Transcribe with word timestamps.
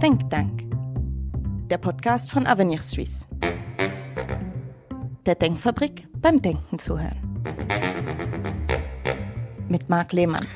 Think 0.00 0.30
Tank, 0.30 0.64
der 1.68 1.76
Podcast 1.76 2.30
von 2.30 2.46
Avenir 2.46 2.80
Suisse. 2.80 3.26
Der 5.26 5.34
Denkfabrik 5.34 6.08
beim 6.22 6.40
Denken 6.40 6.78
zuhören. 6.78 7.18
Mit 9.68 9.90
Marc 9.90 10.14
Lehmann. 10.14 10.46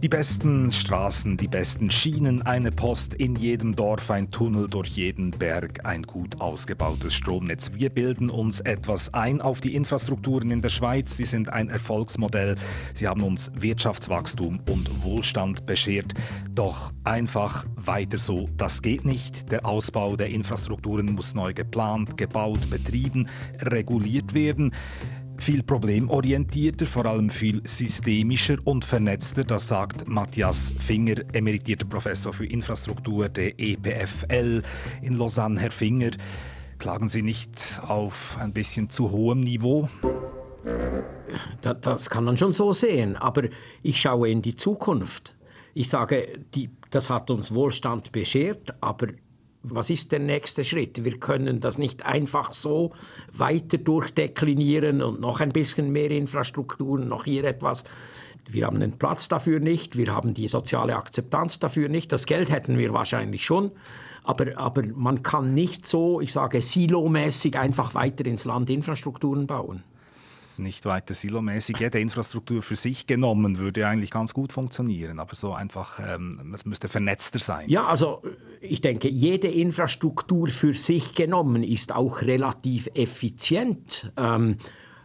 Die 0.00 0.08
besten 0.08 0.70
Straßen, 0.70 1.36
die 1.36 1.48
besten 1.48 1.90
Schienen, 1.90 2.42
eine 2.42 2.70
Post 2.70 3.14
in 3.14 3.34
jedem 3.34 3.74
Dorf, 3.74 4.12
ein 4.12 4.30
Tunnel 4.30 4.68
durch 4.68 4.90
jeden 4.90 5.32
Berg, 5.32 5.84
ein 5.84 6.04
gut 6.04 6.40
ausgebautes 6.40 7.14
Stromnetz. 7.14 7.72
Wir 7.74 7.90
bilden 7.90 8.30
uns 8.30 8.60
etwas 8.60 9.12
ein 9.12 9.40
auf 9.40 9.60
die 9.60 9.74
Infrastrukturen 9.74 10.52
in 10.52 10.62
der 10.62 10.68
Schweiz. 10.68 11.16
Sie 11.16 11.24
sind 11.24 11.48
ein 11.48 11.68
Erfolgsmodell. 11.68 12.54
Sie 12.94 13.08
haben 13.08 13.22
uns 13.22 13.50
Wirtschaftswachstum 13.58 14.60
und 14.70 15.02
Wohlstand 15.02 15.66
beschert. 15.66 16.14
Doch 16.54 16.92
einfach 17.02 17.66
weiter 17.74 18.18
so, 18.18 18.48
das 18.56 18.82
geht 18.82 19.04
nicht. 19.04 19.50
Der 19.50 19.66
Ausbau 19.66 20.14
der 20.14 20.28
Infrastrukturen 20.28 21.06
muss 21.06 21.34
neu 21.34 21.52
geplant, 21.52 22.16
gebaut, 22.16 22.70
betrieben, 22.70 23.28
reguliert 23.60 24.32
werden 24.32 24.72
viel 25.40 25.62
problemorientierter, 25.62 26.86
vor 26.86 27.06
allem 27.06 27.30
viel 27.30 27.62
systemischer 27.66 28.56
und 28.64 28.84
vernetzter. 28.84 29.44
Das 29.44 29.68
sagt 29.68 30.08
Matthias 30.08 30.72
Finger, 30.80 31.16
emeritierter 31.32 31.86
Professor 31.86 32.32
für 32.32 32.46
Infrastruktur 32.46 33.28
der 33.28 33.58
EPFL 33.58 34.62
in 35.02 35.16
Lausanne. 35.16 35.60
Herr 35.60 35.70
Finger, 35.70 36.10
klagen 36.78 37.08
Sie 37.08 37.22
nicht 37.22 37.80
auf 37.86 38.36
ein 38.40 38.52
bisschen 38.52 38.90
zu 38.90 39.10
hohem 39.10 39.40
Niveau? 39.40 39.88
Das 41.60 42.10
kann 42.10 42.24
man 42.24 42.36
schon 42.36 42.52
so 42.52 42.72
sehen, 42.72 43.16
aber 43.16 43.44
ich 43.82 44.00
schaue 44.00 44.30
in 44.30 44.42
die 44.42 44.56
Zukunft. 44.56 45.34
Ich 45.74 45.88
sage, 45.88 46.40
die, 46.54 46.70
das 46.90 47.10
hat 47.10 47.30
uns 47.30 47.52
Wohlstand 47.54 48.12
beschert, 48.12 48.74
aber 48.80 49.08
was 49.62 49.90
ist 49.90 50.12
der 50.12 50.20
nächste 50.20 50.64
Schritt? 50.64 51.04
Wir 51.04 51.18
können 51.18 51.60
das 51.60 51.78
nicht 51.78 52.04
einfach 52.04 52.52
so 52.52 52.92
weiter 53.32 53.78
durchdeklinieren 53.78 55.02
und 55.02 55.20
noch 55.20 55.40
ein 55.40 55.50
bisschen 55.50 55.90
mehr 55.90 56.10
Infrastrukturen, 56.10 57.08
noch 57.08 57.24
hier 57.24 57.44
etwas. 57.44 57.84
Wir 58.50 58.66
haben 58.66 58.80
den 58.80 58.98
Platz 58.98 59.28
dafür 59.28 59.60
nicht, 59.60 59.96
wir 59.96 60.14
haben 60.14 60.32
die 60.32 60.48
soziale 60.48 60.96
Akzeptanz 60.96 61.58
dafür 61.58 61.88
nicht. 61.88 62.12
Das 62.12 62.24
Geld 62.24 62.50
hätten 62.50 62.78
wir 62.78 62.94
wahrscheinlich 62.94 63.44
schon, 63.44 63.72
aber, 64.24 64.56
aber 64.56 64.84
man 64.94 65.22
kann 65.22 65.54
nicht 65.54 65.86
so, 65.86 66.20
ich 66.20 66.32
sage, 66.32 66.62
silomäßig 66.62 67.58
einfach 67.58 67.94
weiter 67.94 68.24
ins 68.24 68.44
Land 68.44 68.70
Infrastrukturen 68.70 69.46
bauen 69.46 69.82
nicht 70.58 70.84
weiter 70.84 71.14
silomäßig. 71.14 71.78
Jede 71.78 72.00
Infrastruktur 72.00 72.62
für 72.62 72.76
sich 72.76 73.06
genommen 73.06 73.58
würde 73.58 73.86
eigentlich 73.86 74.10
ganz 74.10 74.34
gut 74.34 74.52
funktionieren, 74.52 75.18
aber 75.18 75.34
so 75.34 75.52
einfach, 75.52 76.00
ähm, 76.00 76.52
es 76.54 76.64
müsste 76.64 76.88
vernetzter 76.88 77.38
sein. 77.38 77.68
Ja, 77.68 77.86
also 77.86 78.22
ich 78.60 78.80
denke, 78.80 79.08
jede 79.08 79.48
Infrastruktur 79.48 80.48
für 80.48 80.74
sich 80.74 81.14
genommen 81.14 81.62
ist 81.62 81.94
auch 81.94 82.22
relativ 82.22 82.88
effizient. 82.94 84.12
Ähm, 84.16 84.56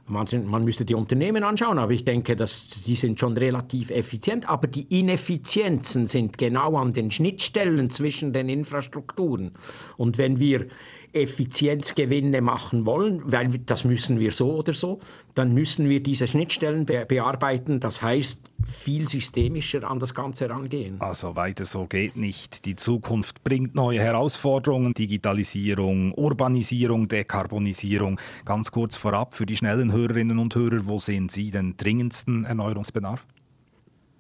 man, 0.05 0.27
man, 0.45 0.65
müsste 0.65 0.83
die 0.83 0.95
Unternehmen 0.95 1.43
anschauen, 1.43 1.79
aber 1.79 1.93
ich 1.93 2.03
denke, 2.03 2.35
dass 2.35 2.67
die 2.83 2.95
sind 2.95 3.19
schon 3.19 3.37
relativ 3.37 3.89
effizient. 3.89 4.49
Aber 4.49 4.67
die 4.67 4.99
Ineffizienzen 4.99 6.07
sind 6.07 6.37
genau 6.37 6.75
an 6.77 6.93
den 6.93 7.09
Schnittstellen 7.09 7.89
zwischen 7.89 8.33
den 8.33 8.49
Infrastrukturen. 8.49 9.51
Und 9.95 10.17
wenn 10.17 10.39
wir 10.39 10.67
Effizienzgewinne 11.13 12.41
machen 12.41 12.85
wollen, 12.85 13.21
weil 13.25 13.59
das 13.59 13.83
müssen 13.83 14.19
wir 14.19 14.31
so 14.31 14.55
oder 14.55 14.73
so, 14.73 14.99
dann 15.35 15.53
müssen 15.53 15.87
wir 15.87 16.01
diese 16.01 16.27
Schnittstellen 16.27 16.85
be 16.85 17.05
bearbeiten. 17.07 17.79
Das 17.79 18.01
heißt, 18.01 18.41
viel 18.65 19.07
systemischer 19.07 19.89
an 19.89 19.99
das 19.99 20.15
Ganze 20.15 20.49
rangehen. 20.49 20.99
Also 20.99 21.35
weiter 21.35 21.65
so 21.65 21.85
geht 21.85 22.15
nicht. 22.15 22.65
Die 22.65 22.75
Zukunft 22.75 23.43
bringt 23.43 23.75
neue 23.75 23.99
Herausforderungen, 23.99 24.93
Digitalisierung, 24.93 26.13
Urbanisierung, 26.13 27.07
Dekarbonisierung. 27.07 28.19
Ganz 28.45 28.71
kurz 28.71 28.95
vorab 28.95 29.35
für 29.35 29.45
die 29.45 29.57
schnellen 29.57 29.91
Hörerinnen 29.91 30.39
und 30.39 30.55
Hörer, 30.55 30.87
wo 30.87 30.99
sehen 30.99 31.29
Sie 31.29 31.51
den 31.51 31.77
dringendsten 31.77 32.45
Erneuerungsbedarf? 32.45 33.25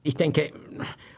Ich 0.03 0.15
denke, 0.15 0.51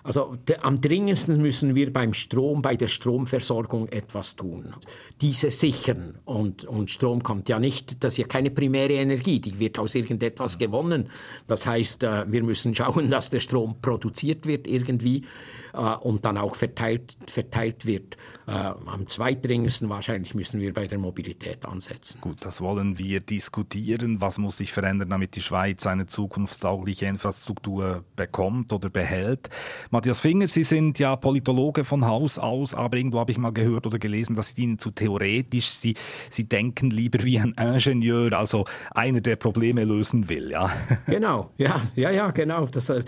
also 0.06 0.38
am 0.62 0.82
dringendsten 0.82 1.42
müssen 1.42 1.74
wir 1.74 1.92
beim 1.92 2.14
Strom, 2.14 2.62
bei 2.62 2.76
der 2.76 2.88
Stromversorgung 2.88 3.90
etwas 3.90 4.36
tun. 4.36 4.76
Diese 5.20 5.50
sichern. 5.50 6.20
Und, 6.26 6.64
und 6.64 6.92
Strom 6.92 7.24
kommt 7.24 7.50
ja 7.50 7.60
nicht, 7.60 8.04
das 8.04 8.14
ist 8.14 8.18
ja 8.18 8.28
keine 8.28 8.52
primäre 8.52 8.94
Energie, 8.94 9.40
die 9.40 9.58
wird 9.58 9.80
aus 9.80 9.96
irgendetwas 9.96 10.60
gewonnen. 10.60 11.10
Das 11.48 11.66
heißt, 11.66 12.04
äh, 12.04 12.32
wir 12.32 12.44
müssen 12.44 12.76
schauen, 12.76 13.10
dass 13.10 13.32
der 13.32 13.40
Strom 13.40 13.78
produziert 13.82 14.46
wird 14.46 14.68
irgendwie 14.68 15.24
und 15.76 16.26
dann 16.26 16.38
auch 16.38 16.56
verteilt, 16.56 17.18
verteilt 17.28 17.86
wird. 17.86 18.18
Äh, 18.48 18.52
am 18.52 19.08
zweitdringendsten 19.08 19.90
wahrscheinlich 19.90 20.36
müssen 20.36 20.60
wir 20.60 20.72
bei 20.72 20.86
der 20.86 21.00
Mobilität 21.00 21.66
ansetzen. 21.66 22.22
Gut, 22.22 22.38
das 22.42 22.62
wollen 22.62 23.00
wir 23.00 23.20
diskutieren. 23.20 24.22
Was 24.22 24.38
muss 24.38 24.58
sich 24.58 24.72
verändern, 24.72 25.10
damit 25.10 25.36
die 25.36 25.42
Schweiz 25.42 25.88
eine 25.88 26.06
zukunftstaugliche 26.06 27.08
Infrastruktur 27.08 28.04
bekommt 28.16 28.72
oder 28.72 28.90
behält? 28.90 29.50
Matthias 29.90 30.20
Finger, 30.20 30.48
Sie 30.48 30.64
sind 30.64 31.00
ja 31.00 31.16
Politologe 31.16 31.84
von 31.84 32.06
Haus 32.06 32.38
aus, 32.38 32.76
aber 32.76 32.98
irgendwo 32.98 33.20
habe 33.20 33.32
ich 33.32 33.40
mal 33.40 33.52
gehört 33.52 33.88
oder 33.88 33.98
gelesen, 33.98 34.36
dass 34.36 34.56
Ihnen 34.58 34.78
zu 34.78 34.92
theoretisch, 34.92 35.70
Sie, 35.70 35.96
Sie 36.30 36.44
denken 36.44 36.92
lieber 36.92 37.24
wie 37.24 37.40
ein 37.40 37.56
Ingenieur, 37.60 38.34
also 38.34 38.66
einer, 38.92 39.22
der 39.22 39.38
Probleme 39.38 39.84
lösen 39.86 40.30
will, 40.30 40.52
ja? 40.52 40.72
Genau, 41.08 41.50
ja, 41.58 41.82
ja, 41.96 42.12
ja, 42.12 42.30
genau. 42.30 42.68
Das, 42.68 42.90
äh, 42.90 43.04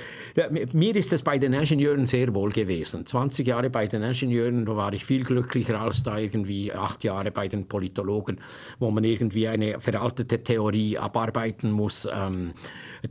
mir 0.73 0.95
ist 0.95 1.13
es 1.13 1.21
bei 1.21 1.37
den 1.37 1.53
Ingenieuren 1.53 2.07
sehr 2.07 2.33
wohl 2.33 2.51
gewesen. 2.57 3.05
20 3.05 3.45
Jahre 3.45 3.69
bei 3.69 3.85
den 3.85 4.01
Ingenieuren, 4.01 4.65
da 4.65 4.75
war 4.75 4.91
ich 4.91 5.05
viel 5.05 5.23
glücklicher 5.23 5.79
als 5.79 6.01
da 6.01 6.17
irgendwie 6.17 6.73
acht 6.73 7.03
Jahre 7.03 7.29
bei 7.29 7.47
den 7.47 7.67
Politologen, 7.67 8.39
wo 8.79 8.89
man 8.89 9.03
irgendwie 9.03 9.47
eine 9.47 9.79
veraltete 9.79 10.43
Theorie 10.43 10.97
abarbeiten 10.97 11.71
muss. 11.71 12.07
Ähm, 12.11 12.53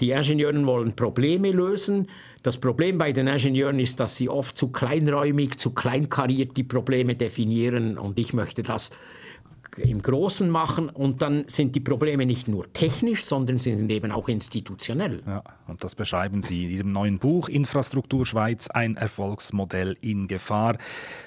die 0.00 0.10
Ingenieuren 0.10 0.66
wollen 0.66 0.96
Probleme 0.96 1.52
lösen. 1.52 2.08
Das 2.42 2.58
Problem 2.58 2.98
bei 2.98 3.12
den 3.12 3.28
Ingenieuren 3.28 3.78
ist, 3.78 4.00
dass 4.00 4.16
sie 4.16 4.28
oft 4.28 4.56
zu 4.56 4.72
kleinräumig, 4.72 5.58
zu 5.58 5.70
kleinkariert 5.70 6.56
die 6.56 6.64
Probleme 6.64 7.14
definieren 7.14 7.98
und 7.98 8.18
ich 8.18 8.32
möchte 8.32 8.64
das 8.64 8.90
im 9.78 10.02
Großen 10.02 10.48
machen 10.48 10.88
und 10.88 11.22
dann 11.22 11.44
sind 11.48 11.74
die 11.74 11.80
Probleme 11.80 12.26
nicht 12.26 12.48
nur 12.48 12.72
technisch, 12.72 13.24
sondern 13.24 13.58
sind 13.58 13.90
eben 13.90 14.12
auch 14.12 14.28
institutionell. 14.28 15.22
Ja, 15.26 15.42
und 15.66 15.82
das 15.84 15.94
beschreiben 15.94 16.42
Sie 16.42 16.64
in 16.64 16.70
Ihrem 16.70 16.92
neuen 16.92 17.18
Buch 17.18 17.48
Infrastruktur 17.48 18.26
Schweiz, 18.26 18.68
ein 18.68 18.96
Erfolgsmodell 18.96 19.96
in 20.00 20.28
Gefahr. 20.28 20.78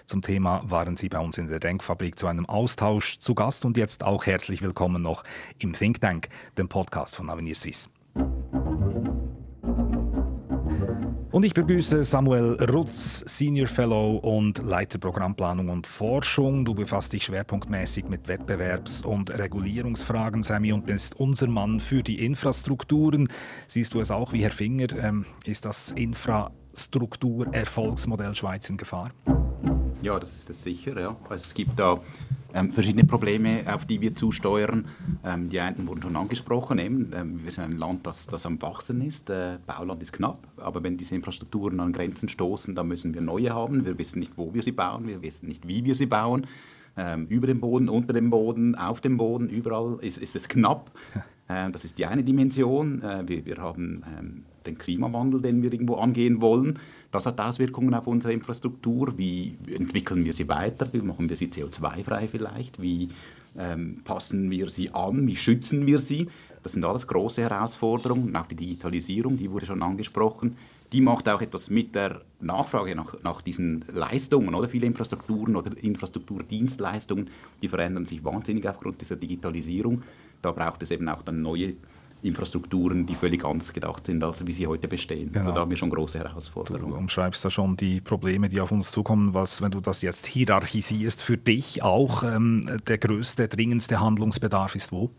Zum 0.06 0.22
Thema 0.22 0.64
waren 0.66 0.96
Sie 0.96 1.10
bei 1.10 1.20
uns 1.20 1.38
in 1.38 1.48
der 1.48 1.60
Denkfabrik 1.60 2.18
zu 2.18 2.28
einem 2.28 2.46
Austausch 2.46 3.20
zu 3.20 3.36
Gast 3.36 3.66
und 3.66 3.78
jetzt 3.78 4.04
auch 4.04 4.26
herzlich 4.26 4.62
willkommen 4.62 5.02
noch 5.02 5.24
im 5.60 5.74
Think 5.74 6.02
Tank, 6.02 6.30
dem 6.58 6.70
Podcast 6.70 7.16
von 7.16 7.30
Avenir 7.30 7.56
Suisse. 7.56 7.90
Und 11.32 11.46
ich 11.46 11.54
begrüße 11.54 12.04
Samuel 12.06 12.58
Rutz, 12.72 13.24
Senior 13.28 13.68
Fellow 13.68 14.16
und 14.16 14.58
Leiter 14.66 14.98
Programmplanung 14.98 15.70
und 15.70 15.86
Forschung. 15.86 16.66
Du 16.66 16.74
befasst 16.74 17.14
dich 17.14 17.26
schwerpunktmäßig 17.26 18.10
mit 18.10 18.28
Wettbewerbs- 18.28 19.06
und 19.06 19.30
Regulierungsfragen, 19.30 20.42
Sammy, 20.42 20.74
und 20.74 20.88
bist 20.88 21.20
unser 21.20 21.46
Mann 21.46 21.82
für 21.82 22.02
die 22.02 22.26
Infrastrukturen. 22.26 23.30
Siehst 23.68 23.94
du 23.94 24.00
es 24.00 24.10
auch 24.10 24.34
wie 24.34 24.42
Herr 24.42 24.50
Finger? 24.50 24.88
Ähm, 25.00 25.28
ist 25.46 25.66
das 25.66 25.92
Infrastruktur-Erfolgsmodell 25.92 28.34
Schweiz 28.34 28.68
in 28.68 28.78
Gefahr? 28.78 29.12
Ja, 30.02 30.20
das 30.20 30.36
ist 30.36 30.50
es 30.50 30.64
sicher. 30.64 31.00
Ja. 31.00 31.16
Also 31.30 31.46
es 31.46 31.54
gibt 31.54 31.80
da 31.80 32.00
ähm, 32.54 32.72
verschiedene 32.72 33.06
Probleme, 33.06 33.64
auf 33.68 33.86
die 33.86 34.02
wir 34.02 34.16
zusteuern. 34.16 34.88
Ähm, 35.24 35.50
die 35.50 35.60
einen 35.60 35.88
wurden 35.88 36.02
schon 36.02 36.16
angesprochen. 36.16 36.80
Eben, 36.80 37.12
ähm, 37.16 37.40
wir 37.44 37.52
sind 37.52 37.64
ein 37.66 37.78
Land, 37.78 38.06
das, 38.08 38.28
das 38.28 38.46
am 38.46 38.62
Wachsen 38.62 39.02
ist. 39.02 39.30
Äh, 39.30 39.58
Bauland 39.66 40.02
ist 40.02 40.14
knapp, 40.14 40.40
aber 40.58 40.84
wenn 40.84 40.98
diese 40.98 41.16
Infrastrukturen 41.16 41.80
an 41.80 41.94
Grenzen 41.94 42.30
stoßen, 42.30 42.76
dann 42.76 42.88
müssen 42.88 43.14
wir 43.14 43.22
neue 43.22 43.54
haben. 43.54 43.86
Wir 43.86 43.98
wissen 43.98 44.20
nicht, 44.20 44.34
wo 44.36 44.54
wir 44.54 44.64
sie 44.64 44.72
bauen, 44.72 45.08
wir 45.08 45.22
wissen 45.22 45.48
nicht, 45.48 45.68
wie 45.68 45.84
wir 45.86 45.96
sie 45.96 46.08
bauen. 46.08 46.48
Ähm, 46.98 47.28
über 47.28 47.48
dem 47.48 47.60
Boden, 47.60 47.88
unter 47.88 48.14
dem 48.14 48.30
Boden, 48.30 48.76
auf 48.76 49.00
dem 49.00 49.18
Boden, 49.18 49.48
überall 49.48 50.00
ist, 50.02 50.18
ist 50.18 50.36
es 50.36 50.48
knapp. 50.48 50.92
Äh, 51.48 51.72
das 51.72 51.86
ist 51.86 51.98
die 51.98 52.06
eine 52.06 52.24
Dimension. 52.24 53.02
Äh, 53.02 53.28
wir, 53.28 53.46
wir 53.46 53.58
haben 53.58 54.04
ähm, 54.18 54.46
den 54.66 54.78
Klimawandel, 54.78 55.42
den 55.42 55.62
wir 55.62 55.72
irgendwo 55.72 55.96
angehen 55.96 56.42
wollen. 56.42 56.80
Das 57.12 57.26
hat 57.26 57.40
Auswirkungen 57.40 57.94
auf 57.94 58.08
unsere 58.08 58.34
Infrastruktur. 58.34 59.18
Wie 59.18 59.56
entwickeln 59.74 60.26
wir 60.26 60.34
sie 60.34 60.48
weiter? 60.48 60.90
Wie 60.92 61.02
machen 61.02 61.30
wir 61.30 61.36
sie 61.36 61.48
CO2-frei 61.48 62.28
vielleicht? 62.28 62.82
Wie 62.82 63.10
ähm, 63.58 64.02
passen 64.04 64.52
wir 64.52 64.70
sie 64.70 64.92
an? 64.92 65.26
Wie 65.28 65.36
schützen 65.36 65.86
wir 65.86 66.00
sie? 66.00 66.28
Das 66.62 66.74
sind 66.74 66.84
alles 66.86 67.08
große 67.08 67.42
Herausforderungen. 67.42 68.36
auch 68.36 68.48
die 68.48 68.56
Digitalisierung, 68.56 69.38
die 69.38 69.50
wurde 69.50 69.66
schon 69.66 69.82
angesprochen. 69.82 70.56
Die 70.92 71.02
macht 71.02 71.30
auch 71.30 71.42
etwas 71.42 71.70
mit 71.70 71.94
der 71.94 72.22
Nachfrage 72.40 72.96
nach, 72.96 73.22
nach 73.22 73.42
diesen 73.42 73.86
Leistungen 73.94 74.56
oder 74.56 74.68
viele 74.68 74.88
Infrastrukturen 74.88 75.56
oder 75.56 75.72
Infrastrukturdienstleistungen, 75.78 77.30
die 77.62 77.68
verändern 77.68 78.08
sich 78.08 78.24
wahnsinnig 78.24 78.68
aufgrund 78.68 79.00
dieser 79.00 79.16
Digitalisierung. 79.16 80.02
Da 80.42 80.52
braucht 80.52 80.82
es 80.82 80.90
eben 80.90 81.08
auch 81.08 81.22
dann 81.22 81.42
neue 81.42 81.76
Infrastrukturen, 82.22 83.06
die 83.06 83.16
völlig 83.16 83.46
anders 83.46 83.72
gedacht 83.72 84.06
sind, 84.06 84.24
als 84.24 84.46
wie 84.46 84.52
sie 84.52 84.68
heute 84.68 84.88
bestehen. 84.88 85.32
Genau. 85.32 85.40
Also 85.40 85.56
da 85.56 85.62
haben 85.62 85.72
wir 85.72 85.78
schon 85.78 85.90
große 85.90 86.20
Herausforderungen. 86.20 86.92
Du 86.92 86.98
umschreibst 86.98 87.44
da 87.46 87.50
schon 87.50 87.78
die 87.78 88.02
Probleme, 88.02 88.50
die 88.50 88.60
auf 88.60 88.72
uns 88.72 88.92
zukommen. 88.92 89.34
Was, 89.34 89.62
wenn 89.62 89.72
du 89.72 89.80
das 89.80 90.02
jetzt 90.02 90.26
hierarchisierst, 90.26 91.22
für 91.22 91.38
dich 91.38 91.82
auch 91.82 92.24
ähm, 92.24 92.80
der 92.88 92.98
größte, 92.98 93.48
dringendste 93.48 94.00
Handlungsbedarf 94.00 94.76
ist 94.76 94.92
wo? 94.92 95.12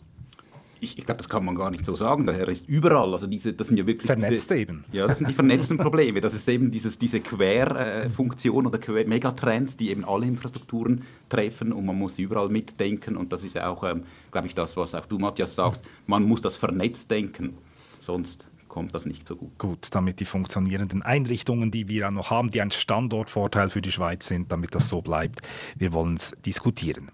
Ich, 0.81 0.99
ich 0.99 1.05
glaube, 1.05 1.19
das 1.19 1.29
kann 1.29 1.45
man 1.45 1.55
gar 1.55 1.71
nicht 1.71 1.85
so 1.85 1.95
sagen. 1.95 2.27
Daher 2.27 2.49
ist 2.49 2.69
überall, 2.69 3.13
also 3.13 3.27
diese, 3.27 3.53
das 3.53 3.69
sind 3.69 3.77
ja 3.77 3.87
wirklich 3.87 4.07
vernetzt 4.07 4.51
diese, 4.51 4.61
eben. 4.61 4.85
Ja, 4.93 5.07
das 5.07 5.19
sind 5.19 5.29
die 5.29 5.35
vernetzten 5.35 5.77
Probleme. 5.79 6.21
Das 6.21 6.35
ist 6.35 6.49
eben 6.49 6.71
dieses, 6.71 6.99
diese 6.99 7.21
Querfunktion 7.21 8.67
oder 8.67 8.79
Quer 8.79 9.07
Megatrends, 9.07 9.77
die 9.77 9.91
eben 9.91 10.05
alle 10.05 10.27
Infrastrukturen 10.27 11.03
treffen 11.29 11.73
und 11.73 11.85
man 11.85 11.97
muss 11.97 12.19
überall 12.19 12.49
mitdenken. 12.49 13.17
Und 13.17 13.33
das 13.33 13.45
ist 13.45 13.55
ja 13.55 13.69
auch, 13.69 13.85
ähm, 13.85 14.05
glaube 14.33 14.47
ich, 14.47 14.55
das, 14.55 14.77
was 14.77 14.95
auch 14.95 15.07
du, 15.07 15.19
Matthias, 15.19 15.55
sagst. 15.55 15.85
Man 16.07 16.25
muss 16.25 16.41
das 16.41 16.57
vernetzt 16.57 17.11
denken, 17.11 17.59
sonst 17.99 18.47
kommt 18.69 18.95
das 18.95 19.05
nicht 19.05 19.27
so 19.27 19.37
gut. 19.37 19.59
Gut, 19.59 19.89
damit 19.91 20.21
die 20.21 20.25
funktionierenden 20.25 21.03
Einrichtungen, 21.03 21.71
die 21.71 21.89
wir 21.89 22.01
ja 22.03 22.11
noch 22.11 22.31
haben, 22.31 22.51
die 22.51 22.63
ein 22.63 22.71
Standortvorteil 22.71 23.69
für 23.69 23.83
die 23.83 23.93
Schweiz 23.93 24.27
sind, 24.27 24.51
damit 24.51 24.75
das 24.75 24.89
so 24.89 25.03
bleibt. 25.03 25.41
Wir 25.77 25.93
wollen 25.93 26.15
es 26.15 26.35
diskutieren. 26.47 27.11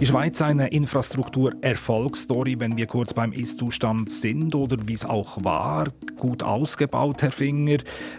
Die 0.00 0.06
Schweiz 0.06 0.40
eine 0.40 0.68
Infrastruktur-Erfolgsstory, 0.68 2.60
wenn 2.60 2.76
wir 2.76 2.86
kurz 2.86 3.12
beim 3.12 3.32
Ist-Zustand 3.32 4.12
sind 4.12 4.54
oder 4.54 4.76
wie 4.86 4.92
es 4.92 5.04
auch 5.04 5.42
war, 5.42 5.88
gut 6.16 6.44
ausgebaut, 6.44 7.20
Herr 7.20 7.32
Finger. 7.32 7.78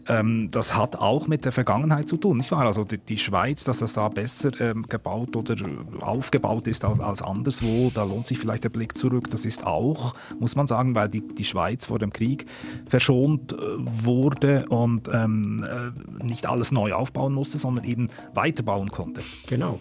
Ähm, 0.09 0.49
das 0.51 0.75
hat 0.75 0.97
auch 0.97 1.27
mit 1.27 1.45
der 1.45 1.53
Vergangenheit 1.53 2.09
zu 2.09 2.17
tun, 2.17 2.35
nicht 2.35 2.51
wahr? 2.51 2.65
Also 2.65 2.83
die, 2.83 2.97
die 2.97 3.17
Schweiz, 3.17 3.63
dass 3.63 3.77
das 3.77 3.93
da 3.93 4.09
besser 4.09 4.51
ähm, 4.59 4.83
gebaut 4.89 5.37
oder 5.37 5.55
aufgebaut 6.01 6.67
ist 6.67 6.83
als, 6.83 6.99
als, 6.99 7.21
anderswo, 7.21 7.89
da 7.95 8.03
lohnt 8.03 8.27
sich 8.27 8.39
vielleicht 8.39 8.65
der 8.65 8.69
Blick 8.69 8.97
zurück. 8.97 9.29
Das 9.29 9.45
ist 9.45 9.65
auch, 9.65 10.15
muss 10.37 10.57
man 10.57 10.67
sagen, 10.67 10.95
weil 10.95 11.07
die, 11.07 11.25
die 11.25 11.45
Schweiz 11.45 11.85
vor 11.85 11.97
dem 11.97 12.11
Krieg 12.11 12.45
verschont 12.89 13.53
äh, 13.53 13.57
wurde 14.03 14.65
und 14.67 15.09
ähm, 15.13 15.63
äh, 15.63 16.25
nicht 16.25 16.45
alles 16.45 16.73
neu 16.73 16.91
aufbauen 16.91 17.33
musste, 17.33 17.57
sondern 17.57 17.85
eben 17.85 18.09
weiterbauen 18.33 18.91
konnte. 18.91 19.21
Genau, 19.47 19.79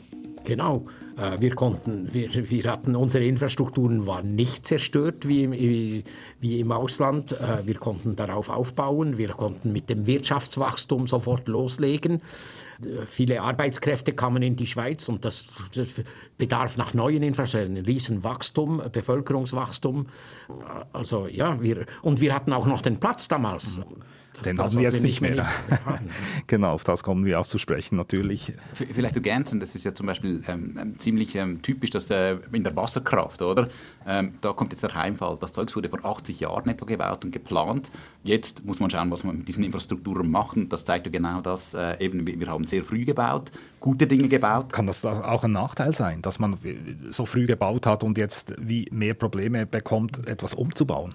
genau. 0.48 0.82
Äh, 1.16 1.40
wir, 1.40 1.54
konnten, 1.54 2.12
wir, 2.12 2.50
wir 2.50 2.64
hatten 2.64 2.96
unsere 2.96 3.24
Infrastrukturen 3.24 4.06
waren 4.06 4.34
nicht 4.34 4.66
zerstört 4.66 5.28
wie 5.28 5.44
im, 5.44 6.04
wie 6.40 6.60
im 6.60 6.72
Ausland. 6.72 7.32
Äh, 7.32 7.66
wir 7.66 7.76
konnten 7.76 8.16
darauf 8.16 8.48
aufbauen. 8.48 9.18
Wir 9.18 9.28
konnten 9.28 9.72
mit 9.72 9.88
dem 9.88 10.06
Wirtschaftswachstum 10.06 11.06
sofort 11.06 11.46
loslegen. 11.46 12.22
Äh, 12.82 13.06
viele 13.06 13.42
Arbeitskräfte 13.42 14.12
kamen 14.12 14.42
in 14.42 14.56
die 14.56 14.66
Schweiz 14.66 15.08
und 15.08 15.24
das, 15.24 15.46
das 15.74 15.88
bedarf 16.36 16.76
nach 16.76 16.94
neuen 16.94 17.22
Infrastrukturen, 17.22 17.76
ein 17.76 17.84
Riesenwachstum, 17.84 18.82
Bevölkerungswachstum. 18.90 20.06
Also 20.92 21.28
ja, 21.28 21.60
wir, 21.60 21.86
und 22.02 22.20
wir 22.20 22.34
hatten 22.34 22.52
auch 22.52 22.66
noch 22.66 22.82
den 22.82 22.98
Platz 22.98 23.28
damals. 23.28 23.76
Das, 23.76 23.86
Den 24.44 24.58
haben 24.58 24.76
wir 24.76 24.82
jetzt 24.82 25.02
nicht 25.02 25.20
mehr. 25.20 25.34
mehr 25.34 25.48
genau, 26.46 26.72
auf 26.72 26.84
das 26.84 27.02
kommen 27.02 27.24
wir 27.24 27.40
auch 27.40 27.46
zu 27.46 27.58
sprechen, 27.58 27.96
natürlich. 27.96 28.52
Vielleicht 28.72 29.14
ergänzen, 29.14 29.60
das 29.60 29.74
ist 29.74 29.84
ja 29.84 29.94
zum 29.94 30.06
Beispiel 30.06 30.42
ähm, 30.48 30.78
ähm, 30.80 30.98
ziemlich 30.98 31.34
ähm, 31.34 31.62
typisch, 31.62 31.90
dass 31.90 32.10
äh, 32.10 32.36
in 32.52 32.64
der 32.64 32.74
Wasserkraft, 32.76 33.42
oder? 33.42 33.68
Ähm, 34.06 34.34
da 34.40 34.52
kommt 34.52 34.72
jetzt 34.72 34.82
der 34.82 34.94
Heimfall. 34.94 35.36
Das 35.40 35.52
Zeug 35.52 35.74
wurde 35.74 35.88
vor 35.88 36.04
80 36.04 36.40
Jahren 36.40 36.68
etwa 36.68 36.86
gebaut 36.86 37.24
und 37.24 37.30
geplant. 37.30 37.90
Jetzt 38.22 38.64
muss 38.64 38.80
man 38.80 38.90
schauen, 38.90 39.10
was 39.10 39.24
man 39.24 39.38
mit 39.38 39.48
diesen 39.48 39.64
Infrastrukturen 39.64 40.30
macht. 40.30 40.56
Das 40.70 40.84
zeigt 40.84 41.06
ja 41.06 41.12
genau 41.12 41.40
das. 41.40 41.74
Äh, 41.74 42.02
eben, 42.04 42.26
wir 42.26 42.46
haben 42.46 42.66
sehr 42.66 42.84
früh 42.84 43.04
gebaut, 43.04 43.50
gute 43.80 44.06
Dinge 44.06 44.28
gebaut. 44.28 44.72
Kann 44.72 44.86
das 44.86 45.04
auch 45.04 45.44
ein 45.44 45.52
Nachteil 45.52 45.94
sein, 45.94 46.22
dass 46.22 46.38
man 46.38 46.58
so 47.10 47.26
früh 47.26 47.46
gebaut 47.46 47.86
hat 47.86 48.02
und 48.02 48.18
jetzt 48.18 48.54
wie 48.58 48.88
mehr 48.90 49.14
Probleme 49.14 49.66
bekommt, 49.66 50.26
etwas 50.26 50.54
umzubauen? 50.54 51.14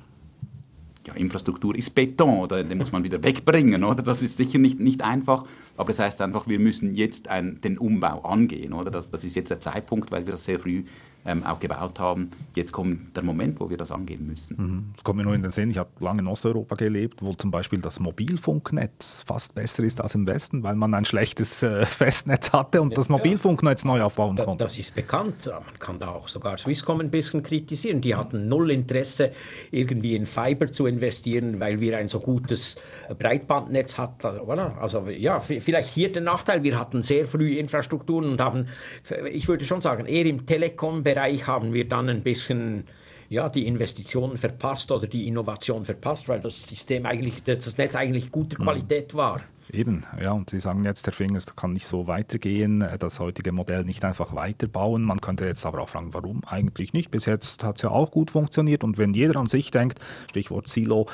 Ja, 1.05 1.13
Infrastruktur 1.13 1.75
ist 1.75 1.93
Beton, 1.93 2.39
oder 2.39 2.63
den 2.63 2.77
muss 2.77 2.91
man 2.91 3.03
wieder 3.03 3.21
wegbringen, 3.21 3.83
oder? 3.83 4.01
Das 4.03 4.21
ist 4.21 4.37
sicher 4.37 4.57
nicht, 4.57 4.79
nicht 4.79 5.01
einfach, 5.03 5.45
aber 5.75 5.87
das 5.87 5.99
heißt 5.99 6.21
einfach, 6.21 6.47
wir 6.47 6.59
müssen 6.59 6.95
jetzt 6.95 7.27
ein, 7.27 7.59
den 7.61 7.77
Umbau 7.77 8.21
angehen, 8.21 8.73
oder? 8.73 8.91
Das, 8.91 9.09
das 9.11 9.23
ist 9.23 9.35
jetzt 9.35 9.49
der 9.49 9.59
Zeitpunkt, 9.59 10.11
weil 10.11 10.25
wir 10.25 10.33
das 10.33 10.45
sehr 10.45 10.59
früh 10.59 10.83
ähm, 11.25 11.43
auch 11.43 11.59
gebaut 11.59 11.99
haben. 11.99 12.29
Jetzt 12.55 12.71
kommt 12.71 13.15
der 13.15 13.23
Moment, 13.23 13.59
wo 13.59 13.69
wir 13.69 13.77
das 13.77 13.91
angehen 13.91 14.27
müssen. 14.27 14.55
Mhm. 14.57 14.93
Das 14.95 15.03
kommt 15.03 15.17
mir 15.17 15.23
nur 15.23 15.35
in 15.35 15.41
den 15.41 15.51
Sinn. 15.51 15.71
Ich 15.71 15.77
habe 15.77 15.89
lange 15.99 16.19
in 16.19 16.27
Osteuropa 16.27 16.75
gelebt, 16.75 17.21
wo 17.21 17.33
zum 17.33 17.51
Beispiel 17.51 17.79
das 17.79 17.99
Mobilfunknetz 17.99 19.23
fast 19.25 19.55
besser 19.55 19.83
ist 19.83 20.01
als 20.01 20.15
im 20.15 20.27
Westen, 20.27 20.63
weil 20.63 20.75
man 20.75 20.93
ein 20.93 21.05
schlechtes 21.05 21.63
äh, 21.63 21.85
Festnetz 21.85 22.51
hatte 22.51 22.81
und 22.81 22.91
ja, 22.91 22.95
das 22.95 23.09
Mobilfunknetz 23.09 23.85
neu 23.85 24.01
aufbauen 24.01 24.35
da, 24.35 24.45
konnte. 24.45 24.63
Das 24.63 24.77
ist 24.77 24.93
bekannt. 24.95 25.45
Man 25.45 25.79
kann 25.79 25.99
da 25.99 26.09
auch 26.09 26.27
sogar 26.27 26.57
Swisscom 26.57 26.99
ein 26.99 27.09
bisschen 27.09 27.41
kritisieren. 27.41 28.01
Die 28.01 28.15
hatten 28.15 28.47
null 28.47 28.71
Interesse, 28.71 29.31
irgendwie 29.71 30.15
in 30.15 30.25
Fiber 30.25 30.71
zu 30.71 30.85
investieren, 30.85 31.59
weil 31.59 31.79
wir 31.79 31.97
ein 31.97 32.07
so 32.07 32.19
gutes 32.19 32.77
Breitbandnetz 33.17 33.97
hatten. 33.97 34.27
Also 34.79 35.07
ja, 35.07 35.39
vielleicht 35.39 35.89
hier 35.89 36.11
der 36.11 36.21
Nachteil. 36.21 36.63
Wir 36.63 36.77
hatten 36.77 37.01
sehr 37.01 37.25
früh 37.25 37.57
Infrastrukturen 37.57 38.31
und 38.31 38.41
haben, 38.41 38.67
ich 39.31 39.47
würde 39.47 39.65
schon 39.65 39.81
sagen, 39.81 40.05
eher 40.05 40.25
im 40.25 40.45
Telekom-Bereich 40.45 41.12
Bereich 41.13 41.47
haben 41.47 41.73
wir 41.73 41.87
dann 41.87 42.09
ein 42.09 42.21
bisschen 42.21 42.85
ja, 43.29 43.49
die 43.49 43.65
Investitionen 43.65 44.37
verpasst 44.37 44.91
oder 44.91 45.07
die 45.07 45.27
Innovation 45.27 45.85
verpasst, 45.85 46.27
weil 46.27 46.39
das 46.39 46.63
System 46.63 47.05
eigentlich, 47.05 47.43
das 47.43 47.77
Netz 47.77 47.95
eigentlich 47.95 48.31
guter 48.31 48.59
mhm. 48.59 48.63
Qualität 48.63 49.13
war. 49.13 49.41
Eben, 49.71 50.05
ja, 50.21 50.31
und 50.33 50.49
Sie 50.49 50.59
sagen 50.59 50.83
jetzt, 50.83 51.05
Herr 51.05 51.13
Fingers, 51.13 51.45
das 51.45 51.55
kann 51.55 51.73
nicht 51.73 51.87
so 51.87 52.05
weitergehen, 52.05 52.85
das 52.99 53.19
heutige 53.19 53.51
Modell 53.53 53.85
nicht 53.85 54.03
einfach 54.03 54.35
weiterbauen. 54.35 55.03
Man 55.03 55.21
könnte 55.21 55.45
jetzt 55.45 55.65
aber 55.65 55.81
auch 55.81 55.89
fragen, 55.89 56.13
warum 56.13 56.43
eigentlich 56.45 56.93
nicht? 56.93 57.11
Bis 57.11 57.25
jetzt 57.25 57.63
hat 57.63 57.77
es 57.77 57.81
ja 57.81 57.89
auch 57.89 58.11
gut 58.11 58.31
funktioniert 58.31 58.83
und 58.83 58.97
wenn 58.97 59.13
jeder 59.13 59.39
an 59.39 59.47
sich 59.47 59.71
denkt, 59.71 59.99
Stichwort 60.29 60.67
Silo, 60.67 61.07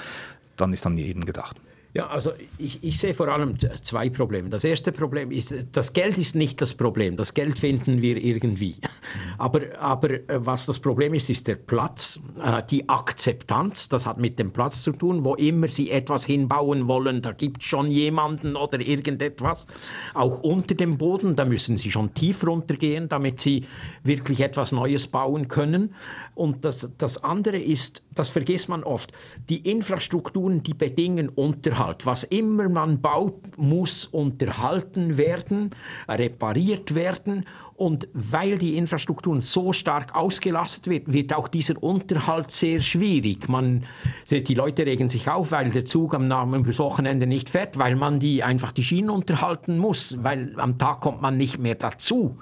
dann 0.57 0.74
ist 0.74 0.86
an 0.86 0.98
jeden 0.98 1.25
gedacht. 1.25 1.57
Ja, 1.91 2.06
also 2.06 2.33
ich, 2.59 2.83
ich, 2.83 3.00
sehe 3.00 3.15
vor 3.15 3.30
allem 3.30 3.56
zwei 3.81 4.12
Probleme. 4.12 4.50
Das 4.50 4.63
erste 4.63 4.91
Problem 4.91 5.31
ist, 5.31 5.56
das 5.71 5.91
Geld 5.94 6.19
ist 6.19 6.36
nicht 6.36 6.62
das 6.62 6.75
Problem. 6.75 7.18
Das 7.18 7.33
Geld 7.33 7.57
finden 7.57 8.03
wir 8.03 8.18
irgendwie. 8.18 8.75
Aber, 9.39 9.62
aber 9.80 10.12
äh, 10.12 10.21
was 10.27 10.65
das 10.65 10.80
Problem 10.80 11.13
ist, 11.13 11.30
ist 11.30 11.47
der 11.47 11.56
Platz, 11.56 12.19
äh, 12.44 12.62
die 12.69 12.89
Akzeptanz. 12.89 13.88
Das 13.88 14.06
hat 14.06 14.18
mit 14.18 14.38
dem 14.38 14.51
Platz 14.51 14.83
zu 14.83 14.91
tun, 14.91 15.24
wo 15.24 15.33
immer 15.36 15.69
Sie 15.69 15.89
etwas 15.89 16.25
hinbauen 16.25 16.88
wollen. 16.88 17.21
Da 17.21 17.31
gibt 17.31 17.62
es 17.62 17.63
schon 17.63 17.89
jemanden 17.89 18.57
oder 18.57 18.81
irgendetwas. 18.81 19.65
Auch 20.13 20.41
unter 20.41 20.75
dem 20.75 20.97
Boden, 20.97 21.38
da 21.38 21.45
müssen 21.45 21.77
Sie 21.77 21.89
schon 21.89 22.13
tief 22.13 22.45
runtergehen, 22.45 23.07
damit 23.07 23.39
Sie 23.39 23.65
wirklich 24.03 24.41
etwas 24.41 24.74
Neues 24.74 25.07
bauen 25.07 25.47
können. 25.47 25.95
Und 26.36 26.65
das, 26.65 26.89
das 26.97 27.24
andere 27.24 27.57
ist, 27.57 28.03
das 28.13 28.27
vergisst 28.27 28.68
man 28.68 28.83
oft, 28.83 29.13
die 29.47 29.69
Infrastrukturen, 29.69 30.63
die 30.63 30.74
bedingen 30.74 31.29
Unterhalt. 31.29 31.78
Unterhalt. 31.79 32.05
Was 32.05 32.24
immer 32.25 32.67
man 32.67 33.00
baut, 33.00 33.57
muss 33.57 34.05
unterhalten 34.05 35.17
werden, 35.17 35.71
repariert 36.09 36.93
werden. 36.93 37.45
Und 37.75 38.09
weil 38.12 38.57
die 38.57 38.75
Infrastruktur 38.75 39.41
so 39.41 39.71
stark 39.71 40.13
ausgelastet 40.13 40.88
wird, 40.88 41.13
wird 41.13 41.33
auch 41.33 41.48
dieser 41.48 41.81
Unterhalt 41.81 42.51
sehr 42.51 42.81
schwierig. 42.81 43.48
Man, 43.48 43.86
die 44.29 44.53
Leute 44.53 44.86
regen 44.86 45.07
sich 45.07 45.29
auf, 45.29 45.51
weil 45.51 45.71
der 45.71 45.86
Zug 45.86 46.13
am, 46.13 46.29
am 46.29 46.65
Wochenende 46.77 47.25
nicht 47.25 47.50
fährt, 47.50 47.77
weil 47.77 47.95
man 47.95 48.19
die 48.19 48.43
einfach 48.43 48.74
die 48.74 48.83
Schienen 48.83 49.09
unterhalten 49.09 49.77
muss, 49.77 50.17
weil 50.21 50.53
am 50.57 50.77
Tag 50.77 51.00
kommt 51.00 51.21
man 51.21 51.38
nicht 51.38 51.59
mehr 51.59 51.75
dazu. 51.75 52.38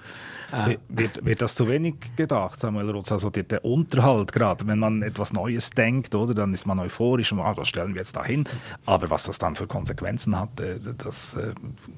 Äh, 0.51 0.77
wird, 0.87 1.25
wird 1.25 1.41
das 1.41 1.55
zu 1.55 1.67
wenig 1.67 1.95
gedacht, 2.15 2.59
Samuel 2.59 2.89
Rutz? 2.91 3.11
Also 3.11 3.29
der 3.29 3.65
Unterhalt 3.65 4.31
gerade, 4.31 4.65
wenn 4.67 4.79
man 4.79 5.01
etwas 5.01 5.33
Neues 5.33 5.69
denkt, 5.71 6.15
oder, 6.15 6.33
dann 6.33 6.53
ist 6.53 6.65
man 6.65 6.79
euphorisch 6.79 7.31
und 7.31 7.39
ah, 7.39 7.53
das 7.53 7.67
stellen 7.67 7.93
wir 7.93 8.01
jetzt 8.01 8.15
dahin. 8.15 8.45
Aber 8.85 9.09
was 9.09 9.23
das 9.23 9.37
dann 9.37 9.55
für 9.55 9.67
Konsequenzen 9.67 10.39
hat, 10.39 10.59
äh, 10.59 10.77
das, 10.97 11.35
äh, 11.35 11.53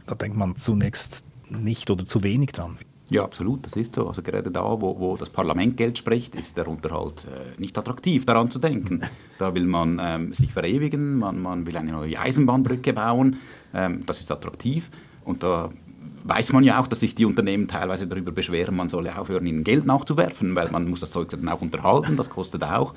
da 0.05 0.15
denkt 0.15 0.37
man 0.37 0.55
zunächst 0.55 1.23
nicht 1.49 1.89
oder 1.89 2.05
zu 2.05 2.23
wenig 2.23 2.51
dran. 2.51 2.77
Ja, 3.09 3.23
absolut, 3.23 3.65
das 3.65 3.75
ist 3.75 3.95
so. 3.95 4.07
Also 4.07 4.21
gerade 4.21 4.51
da, 4.51 4.63
wo, 4.63 4.99
wo 4.99 5.17
das 5.17 5.31
Parlament 5.31 5.77
Geld 5.77 5.97
spricht, 5.97 6.35
ist 6.35 6.57
der 6.57 6.67
Unterhalt 6.67 7.25
äh, 7.25 7.59
nicht 7.59 7.75
attraktiv, 7.77 8.25
daran 8.25 8.51
zu 8.51 8.59
denken. 8.59 9.01
Da 9.39 9.55
will 9.55 9.63
man 9.63 10.01
ähm, 10.03 10.33
sich 10.33 10.51
verewigen, 10.51 11.17
man, 11.17 11.41
man 11.41 11.65
will 11.65 11.77
eine 11.77 11.93
neue 11.93 12.19
Eisenbahnbrücke 12.19 12.91
bauen, 12.91 13.37
ähm, 13.73 14.03
das 14.05 14.19
ist 14.19 14.29
attraktiv. 14.33 14.91
Und 15.23 15.43
da 15.43 15.69
weiß 16.23 16.53
man 16.53 16.63
ja 16.63 16.79
auch, 16.79 16.87
dass 16.87 16.99
sich 16.99 17.15
die 17.15 17.25
Unternehmen 17.25 17.67
teilweise 17.67 18.07
darüber 18.07 18.31
beschweren, 18.31 18.75
man 18.75 18.89
solle 18.89 19.17
aufhören, 19.17 19.45
ihnen 19.45 19.63
Geld 19.63 19.85
nachzuwerfen, 19.85 20.55
weil 20.55 20.69
man 20.71 20.89
muss 20.89 20.99
das 21.01 21.11
Zeug 21.11 21.29
dann 21.29 21.47
auch 21.49 21.61
unterhalten, 21.61 22.17
das 22.17 22.29
kostet 22.29 22.63
auch. 22.63 22.93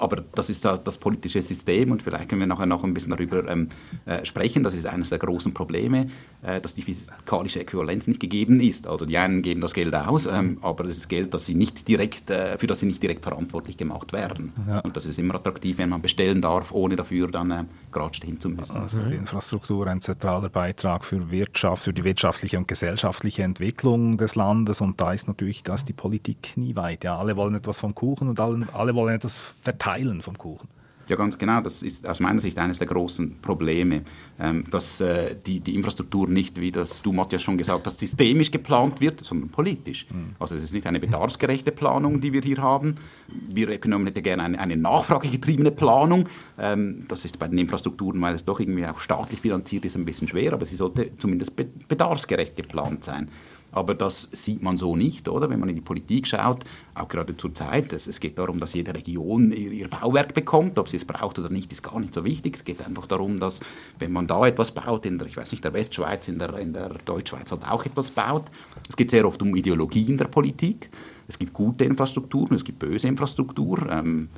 Aber 0.00 0.24
das 0.34 0.48
ist 0.48 0.64
halt 0.64 0.86
das 0.86 0.96
politische 0.96 1.42
System 1.42 1.90
und 1.90 2.02
vielleicht 2.02 2.30
können 2.30 2.40
wir 2.40 2.46
nachher 2.46 2.64
noch 2.64 2.84
ein 2.84 2.94
bisschen 2.94 3.10
darüber 3.10 3.46
ähm, 3.46 3.68
äh, 4.06 4.24
sprechen. 4.24 4.62
Das 4.62 4.72
ist 4.72 4.86
eines 4.86 5.10
der 5.10 5.18
großen 5.18 5.52
Probleme, 5.52 6.06
äh, 6.40 6.58
dass 6.58 6.74
die 6.74 6.80
fiskalische 6.80 7.60
Äquivalenz 7.60 8.06
nicht 8.06 8.18
gegeben 8.18 8.60
ist. 8.60 8.86
Also 8.86 9.04
die 9.04 9.18
einen 9.18 9.42
geben 9.42 9.60
das 9.60 9.74
Geld 9.74 9.94
aus, 9.94 10.24
ähm, 10.24 10.56
aber 10.62 10.84
das 10.84 10.96
ist 10.96 11.10
Geld, 11.10 11.34
das 11.34 11.44
sie 11.44 11.54
nicht 11.54 11.86
direkt, 11.86 12.30
äh, 12.30 12.56
für 12.56 12.66
das 12.66 12.80
sie 12.80 12.86
nicht 12.86 13.02
direkt 13.02 13.22
verantwortlich 13.22 13.76
gemacht 13.76 14.14
werden. 14.14 14.54
Ja. 14.66 14.78
Und 14.78 14.96
das 14.96 15.04
ist 15.04 15.18
immer 15.18 15.34
attraktiv, 15.34 15.76
wenn 15.76 15.90
man 15.90 16.00
bestellen 16.00 16.40
darf, 16.40 16.72
ohne 16.72 16.96
dafür 16.96 17.28
dann 17.30 17.50
äh, 17.50 17.64
gerade 17.92 18.14
stehen 18.14 18.40
zu 18.40 18.48
müssen. 18.48 18.76
Also 18.76 19.00
die 19.02 19.14
Infrastruktur 19.14 19.86
ein 19.86 20.00
zentraler 20.00 20.48
Beitrag 20.48 21.04
für 21.04 21.30
Wirtschaft, 21.30 21.84
für 21.84 21.92
die 21.92 22.04
wirtschaftliche 22.04 22.58
und 22.58 22.68
gesellschaftliche 22.68 23.42
Entwicklung 23.42 24.18
des 24.18 24.34
Landes 24.34 24.80
und 24.80 25.00
da 25.00 25.12
ist 25.12 25.28
natürlich 25.28 25.62
das 25.62 25.84
die 25.84 25.92
Politik 25.92 26.56
nie 26.56 26.76
weit. 26.76 27.04
Ja, 27.04 27.18
alle 27.18 27.36
wollen 27.36 27.54
etwas 27.54 27.78
vom 27.78 27.94
Kuchen 27.94 28.28
und 28.28 28.40
alle, 28.40 28.66
alle 28.72 28.94
wollen 28.94 29.14
etwas 29.14 29.36
verteilen 29.62 30.22
vom 30.22 30.36
Kuchen. 30.38 30.68
Ja, 31.10 31.16
ganz 31.16 31.36
genau. 31.36 31.60
Das 31.60 31.82
ist 31.82 32.08
aus 32.08 32.20
meiner 32.20 32.40
Sicht 32.40 32.56
eines 32.56 32.78
der 32.78 32.86
großen 32.86 33.40
Probleme, 33.42 34.02
ähm, 34.38 34.64
dass 34.70 35.00
äh, 35.00 35.34
die, 35.44 35.58
die 35.58 35.74
Infrastruktur 35.74 36.28
nicht, 36.28 36.60
wie 36.60 36.70
das 36.70 37.02
du, 37.02 37.12
Matthias, 37.12 37.42
schon 37.42 37.58
gesagt 37.58 37.84
hast, 37.84 37.98
systemisch 37.98 38.52
geplant 38.52 39.00
wird, 39.00 39.24
sondern 39.24 39.48
politisch. 39.48 40.06
Mhm. 40.08 40.36
Also 40.38 40.54
es 40.54 40.62
ist 40.62 40.72
nicht 40.72 40.86
eine 40.86 41.00
bedarfsgerechte 41.00 41.72
Planung, 41.72 42.20
die 42.20 42.32
wir 42.32 42.42
hier 42.42 42.58
haben. 42.58 42.94
Wir 43.26 43.70
Ökonomen 43.70 44.06
hätten 44.06 44.22
gerne 44.22 44.44
eine, 44.44 44.60
eine 44.60 44.76
nachfragegetriebene 44.76 45.72
Planung. 45.72 46.28
Ähm, 46.56 47.06
das 47.08 47.24
ist 47.24 47.40
bei 47.40 47.48
den 47.48 47.58
Infrastrukturen, 47.58 48.22
weil 48.22 48.36
es 48.36 48.44
doch 48.44 48.60
irgendwie 48.60 48.86
auch 48.86 49.00
staatlich 49.00 49.40
finanziert 49.40 49.84
ist, 49.84 49.96
ein 49.96 50.04
bisschen 50.04 50.28
schwer, 50.28 50.52
aber 50.52 50.64
sie 50.64 50.76
sollte 50.76 51.10
zumindest 51.18 51.54
bedarfsgerecht 51.88 52.54
geplant 52.54 53.02
sein. 53.02 53.28
Aber 53.72 53.94
das 53.94 54.28
sieht 54.32 54.62
man 54.62 54.78
so 54.78 54.96
nicht, 54.96 55.28
oder? 55.28 55.48
Wenn 55.48 55.60
man 55.60 55.68
in 55.68 55.76
die 55.76 55.80
Politik 55.80 56.26
schaut, 56.26 56.64
auch 56.94 57.08
gerade 57.08 57.36
zur 57.36 57.54
Zeit. 57.54 57.92
Es, 57.92 58.06
es 58.06 58.18
geht 58.18 58.38
darum, 58.38 58.58
dass 58.60 58.74
jede 58.74 58.94
Region 58.94 59.52
ihr, 59.52 59.72
ihr, 59.72 59.88
Bauwerk 59.88 60.34
bekommt. 60.34 60.78
Ob 60.78 60.88
sie 60.88 60.96
es 60.96 61.04
braucht 61.04 61.38
oder 61.38 61.50
nicht, 61.50 61.72
ist 61.72 61.82
gar 61.82 61.98
nicht 62.00 62.14
so 62.14 62.24
wichtig. 62.24 62.56
Es 62.56 62.64
geht 62.64 62.84
einfach 62.84 63.06
darum, 63.06 63.38
dass, 63.38 63.60
wenn 63.98 64.12
man 64.12 64.26
da 64.26 64.46
etwas 64.46 64.72
baut, 64.72 65.06
in 65.06 65.18
der, 65.18 65.28
ich 65.28 65.36
weiß 65.36 65.50
nicht, 65.52 65.64
der 65.64 65.72
Westschweiz, 65.72 66.28
in 66.28 66.38
der, 66.38 66.56
in 66.58 66.72
der 66.72 66.88
Deutschschweiz 67.04 67.50
halt 67.50 67.64
auch 67.64 67.84
etwas 67.84 68.10
baut. 68.10 68.44
Es 68.88 68.96
geht 68.96 69.10
sehr 69.10 69.26
oft 69.26 69.40
um 69.40 69.54
Ideologie 69.54 70.10
in 70.10 70.16
der 70.16 70.26
Politik. 70.26 70.90
Es 71.28 71.38
gibt 71.38 71.52
gute 71.52 71.84
Infrastrukturen, 71.84 72.56
es 72.56 72.64
gibt 72.64 72.80
böse 72.80 73.06
Infrastruktur. 73.06 73.88
Ähm, 73.88 74.28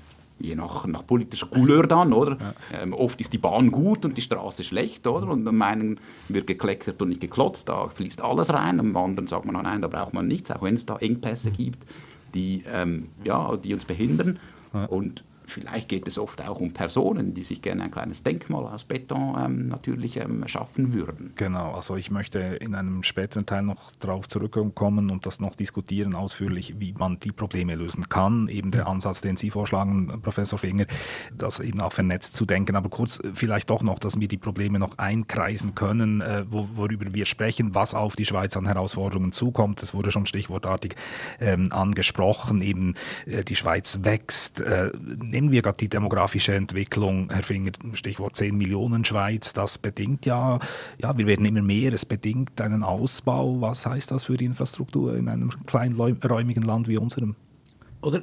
je 0.42 0.54
nach, 0.54 0.86
nach 0.86 1.06
politischer 1.06 1.46
Couleur 1.46 1.86
dann, 1.86 2.12
oder? 2.12 2.36
Ja. 2.38 2.82
Ähm, 2.82 2.92
oft 2.92 3.20
ist 3.20 3.32
die 3.32 3.38
Bahn 3.38 3.70
gut 3.70 4.04
und 4.04 4.16
die 4.16 4.22
Straße 4.22 4.64
schlecht, 4.64 5.06
oder? 5.06 5.28
Und 5.28 5.46
am 5.46 5.62
einen 5.62 6.00
wird 6.28 6.46
gekleckert 6.46 7.00
und 7.00 7.10
nicht 7.10 7.20
geklotzt, 7.20 7.68
da 7.68 7.88
fließt 7.88 8.22
alles 8.22 8.52
rein, 8.52 8.80
am 8.80 8.96
anderen 8.96 9.26
sagt 9.26 9.44
man, 9.44 9.62
nein, 9.62 9.82
da 9.82 9.88
braucht 9.88 10.14
man 10.14 10.26
nichts, 10.26 10.50
auch 10.50 10.62
wenn 10.62 10.74
es 10.74 10.86
da 10.86 10.96
Engpässe 10.96 11.50
gibt, 11.50 11.78
die, 12.34 12.64
ähm, 12.72 13.08
ja, 13.24 13.56
die 13.56 13.74
uns 13.74 13.84
behindern. 13.84 14.38
Ja. 14.74 14.86
Und 14.86 15.24
Vielleicht 15.52 15.88
geht 15.88 16.08
es 16.08 16.18
oft 16.18 16.40
auch 16.40 16.60
um 16.60 16.72
Personen, 16.72 17.34
die 17.34 17.42
sich 17.42 17.60
gerne 17.60 17.84
ein 17.84 17.90
kleines 17.90 18.22
Denkmal 18.22 18.64
aus 18.64 18.84
Beton 18.84 19.36
ähm, 19.38 19.68
natürlich 19.68 20.16
ähm, 20.16 20.48
schaffen 20.48 20.94
würden. 20.94 21.32
Genau, 21.36 21.72
also 21.72 21.96
ich 21.96 22.10
möchte 22.10 22.38
in 22.38 22.74
einem 22.74 23.02
späteren 23.02 23.44
Teil 23.44 23.62
noch 23.62 23.92
darauf 24.00 24.28
zurückkommen 24.28 25.10
und 25.10 25.26
das 25.26 25.40
noch 25.40 25.54
diskutieren 25.54 26.14
ausführlich, 26.14 26.76
wie 26.78 26.94
man 26.94 27.20
die 27.20 27.32
Probleme 27.32 27.74
lösen 27.74 28.08
kann. 28.08 28.48
Eben 28.48 28.70
der 28.70 28.86
Ansatz, 28.86 29.20
den 29.20 29.36
Sie 29.36 29.50
vorschlagen, 29.50 30.20
Professor 30.22 30.58
Finger, 30.58 30.86
das 31.36 31.60
eben 31.60 31.80
auch 31.82 31.92
vernetzt 31.92 32.34
zu 32.34 32.46
denken. 32.46 32.74
Aber 32.74 32.88
kurz 32.88 33.20
vielleicht 33.34 33.68
doch 33.68 33.82
noch, 33.82 33.98
dass 33.98 34.18
wir 34.18 34.28
die 34.28 34.38
Probleme 34.38 34.78
noch 34.78 34.96
einkreisen 34.96 35.74
können, 35.74 36.22
äh, 36.22 36.44
wo, 36.48 36.68
worüber 36.74 37.12
wir 37.12 37.26
sprechen, 37.26 37.74
was 37.74 37.94
auf 37.94 38.16
die 38.16 38.24
Schweiz 38.24 38.56
an 38.56 38.66
Herausforderungen 38.66 39.32
zukommt. 39.32 39.82
Das 39.82 39.92
wurde 39.92 40.12
schon 40.12 40.24
stichwortartig 40.24 40.96
ähm, 41.40 41.72
angesprochen. 41.72 42.62
Eben 42.62 42.94
äh, 43.26 43.44
die 43.44 43.56
Schweiz 43.56 43.98
wächst. 44.02 44.60
Äh, 44.60 44.90
nehmen 45.42 45.52
wir 45.52 45.62
gerade 45.62 45.78
die 45.78 45.88
demografische 45.88 46.54
Entwicklung, 46.54 47.28
Herr 47.28 47.42
Finger, 47.42 47.72
Stichwort 47.94 48.36
10 48.36 48.56
Millionen 48.56 49.04
Schweiz, 49.04 49.52
das 49.52 49.76
bedingt 49.76 50.24
ja, 50.24 50.60
ja, 50.98 51.18
wir 51.18 51.26
werden 51.26 51.44
immer 51.44 51.62
mehr, 51.62 51.92
es 51.92 52.06
bedingt 52.06 52.60
einen 52.60 52.84
Ausbau. 52.84 53.60
Was 53.60 53.84
heißt 53.84 54.12
das 54.12 54.24
für 54.24 54.36
die 54.36 54.44
Infrastruktur 54.44 55.16
in 55.16 55.28
einem 55.28 55.50
kleinräumigen 55.66 56.62
Land 56.62 56.86
wie 56.86 56.96
unserem? 56.96 57.34
Oder 58.02 58.22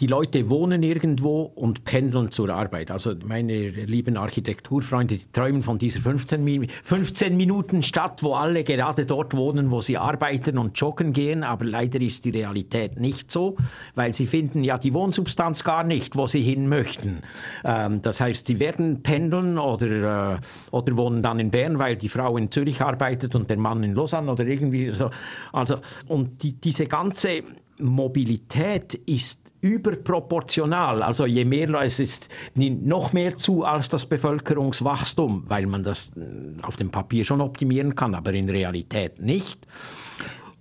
die 0.00 0.06
Leute 0.06 0.48
wohnen 0.48 0.82
irgendwo 0.82 1.42
und 1.42 1.84
pendeln 1.84 2.30
zur 2.30 2.48
Arbeit. 2.48 2.90
Also 2.90 3.14
meine 3.22 3.68
lieben 3.68 4.16
Architekturfreunde, 4.16 5.18
die 5.18 5.32
träumen 5.32 5.60
von 5.60 5.76
dieser 5.78 6.00
15, 6.00 6.68
15 6.82 7.36
Minuten 7.36 7.82
Stadt, 7.82 8.22
wo 8.22 8.34
alle 8.34 8.64
gerade 8.64 9.04
dort 9.04 9.36
wohnen, 9.36 9.70
wo 9.70 9.82
sie 9.82 9.98
arbeiten 9.98 10.56
und 10.56 10.78
joggen 10.80 11.12
gehen. 11.12 11.44
Aber 11.44 11.66
leider 11.66 12.00
ist 12.00 12.24
die 12.24 12.30
Realität 12.30 12.98
nicht 12.98 13.30
so, 13.30 13.56
weil 13.94 14.14
sie 14.14 14.26
finden 14.26 14.64
ja 14.64 14.78
die 14.78 14.94
Wohnsubstanz 14.94 15.64
gar 15.64 15.84
nicht, 15.84 16.16
wo 16.16 16.26
sie 16.26 16.42
hin 16.42 16.66
möchten. 16.68 17.20
Ähm, 17.62 18.00
das 18.00 18.20
heißt, 18.20 18.46
sie 18.46 18.58
werden 18.58 19.02
pendeln 19.02 19.58
oder, 19.58 20.34
äh, 20.34 20.38
oder 20.70 20.96
wohnen 20.96 21.22
dann 21.22 21.38
in 21.38 21.50
Bern, 21.50 21.78
weil 21.78 21.96
die 21.96 22.08
Frau 22.08 22.38
in 22.38 22.50
Zürich 22.50 22.80
arbeitet 22.80 23.34
und 23.34 23.50
der 23.50 23.58
Mann 23.58 23.82
in 23.82 23.94
Lausanne 23.94 24.32
oder 24.32 24.46
irgendwie 24.46 24.92
so. 24.92 25.10
Also, 25.52 25.76
und 26.08 26.42
die, 26.42 26.52
diese 26.52 26.86
ganze 26.86 27.42
Mobilität 27.80 28.94
ist 28.94 29.52
überproportional. 29.60 31.02
Also 31.02 31.26
je 31.26 31.44
mehr 31.44 31.68
es 31.82 31.98
ist 31.98 32.28
noch 32.54 33.12
mehr 33.12 33.36
zu 33.36 33.64
als 33.64 33.88
das 33.88 34.06
Bevölkerungswachstum, 34.06 35.44
weil 35.46 35.66
man 35.66 35.82
das 35.82 36.12
äh, 36.16 36.62
auf 36.62 36.76
dem 36.76 36.90
Papier 36.90 37.24
schon 37.24 37.40
optimieren 37.40 37.94
kann, 37.94 38.14
aber 38.14 38.32
in 38.32 38.48
Realität 38.48 39.20
nicht. 39.20 39.66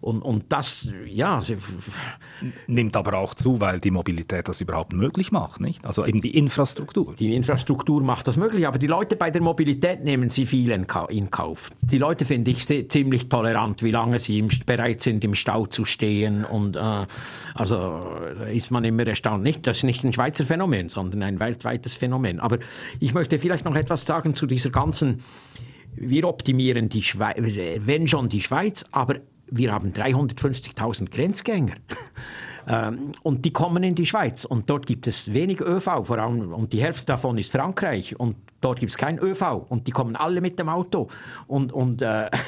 Und, 0.01 0.22
und 0.22 0.46
das, 0.50 0.88
ja. 1.06 1.41
Nimmt 2.68 2.96
aber 2.96 3.18
auch 3.18 3.34
zu, 3.34 3.60
weil 3.60 3.82
die 3.82 3.91
Mobilität 3.91 4.48
das 4.48 4.62
überhaupt 4.62 4.94
möglich 4.94 5.32
macht, 5.32 5.60
nicht? 5.60 5.84
Also 5.86 6.06
eben 6.06 6.22
die 6.22 6.38
Infrastruktur. 6.38 7.13
Die 7.15 7.36
Infrastruktur 7.36 8.01
macht 8.01 8.27
das 8.27 8.38
möglich, 8.38 8.65
aber 8.65 8.79
die 8.79 8.88
Leute 8.88 9.18
bei 9.18 9.29
der 9.29 9.41
Mobilität 9.41 10.03
nehmen 10.06 10.29
sie 10.29 10.46
viel 10.46 10.72
in 10.72 11.32
Kauf. 11.32 11.72
Die 11.82 11.98
Leute 11.98 12.24
finde 12.24 12.51
ich 12.51 12.65
ziemlich 12.65 13.27
tolerant, 13.27 13.84
wie 13.84 13.91
lange 13.91 14.20
sie 14.20 14.41
bereit 14.65 15.01
sind, 15.01 15.24
im 15.25 15.36
Stau 15.36 15.65
zu 15.65 15.84
stehen. 15.84 16.46
Und 16.46 16.77
äh, 16.77 17.06
also 17.53 18.08
ist 18.51 18.72
man 18.72 18.86
immer 18.86 19.06
erstaunt. 19.06 19.44
Nicht, 19.44 19.68
das 19.68 19.79
ist 19.79 19.84
nicht 19.84 20.03
ein 20.06 20.13
Schweizer 20.13 20.46
Phänomen, 20.46 20.88
sondern 20.88 21.24
ein 21.24 21.39
weltweites 21.41 21.96
Phänomen. 21.96 22.39
Aber 22.39 22.60
ich 23.01 23.13
möchte 23.13 23.38
vielleicht 23.38 23.65
noch 23.65 23.75
etwas 23.75 24.06
sagen 24.06 24.34
zu 24.34 24.46
dieser 24.46 24.70
ganzen 24.70 25.22
wir 25.96 26.27
optimieren 26.27 26.88
die 26.88 27.01
Schweiz, 27.01 27.36
wenn 27.38 28.08
schon 28.08 28.29
die 28.29 28.41
Schweiz, 28.41 28.86
aber 28.91 29.15
wir 29.51 29.72
haben 29.72 29.91
350.000 29.94 31.10
Grenzgänger. 31.10 31.75
Ähm, 32.68 33.13
und 33.24 33.46
die 33.46 33.51
kommen 33.51 33.82
in 33.84 33.96
die 33.96 34.06
Schweiz 34.06 34.46
und 34.46 34.70
dort 34.70 34.86
gibt 34.86 35.08
es 35.08 35.34
wenig 35.34 35.60
ÖV, 35.60 36.06
vor 36.06 36.20
allem, 36.20 36.53
und 36.53 36.72
die 36.72 36.84
Hälfte 36.84 37.06
davon 37.06 37.39
ist 37.39 37.51
Frankreich 37.51 38.20
und 38.20 38.36
dort 38.62 38.79
gibt 38.79 38.91
es 38.91 38.98
kein 38.98 39.18
ÖV 39.18 39.65
und 39.70 39.88
die 39.88 39.91
kommen 39.91 40.15
alle 40.15 40.39
mit 40.39 40.60
dem 40.60 40.70
Auto. 40.70 41.08
Und, 41.48 41.74
und 41.74 42.03
äh, 42.03 42.29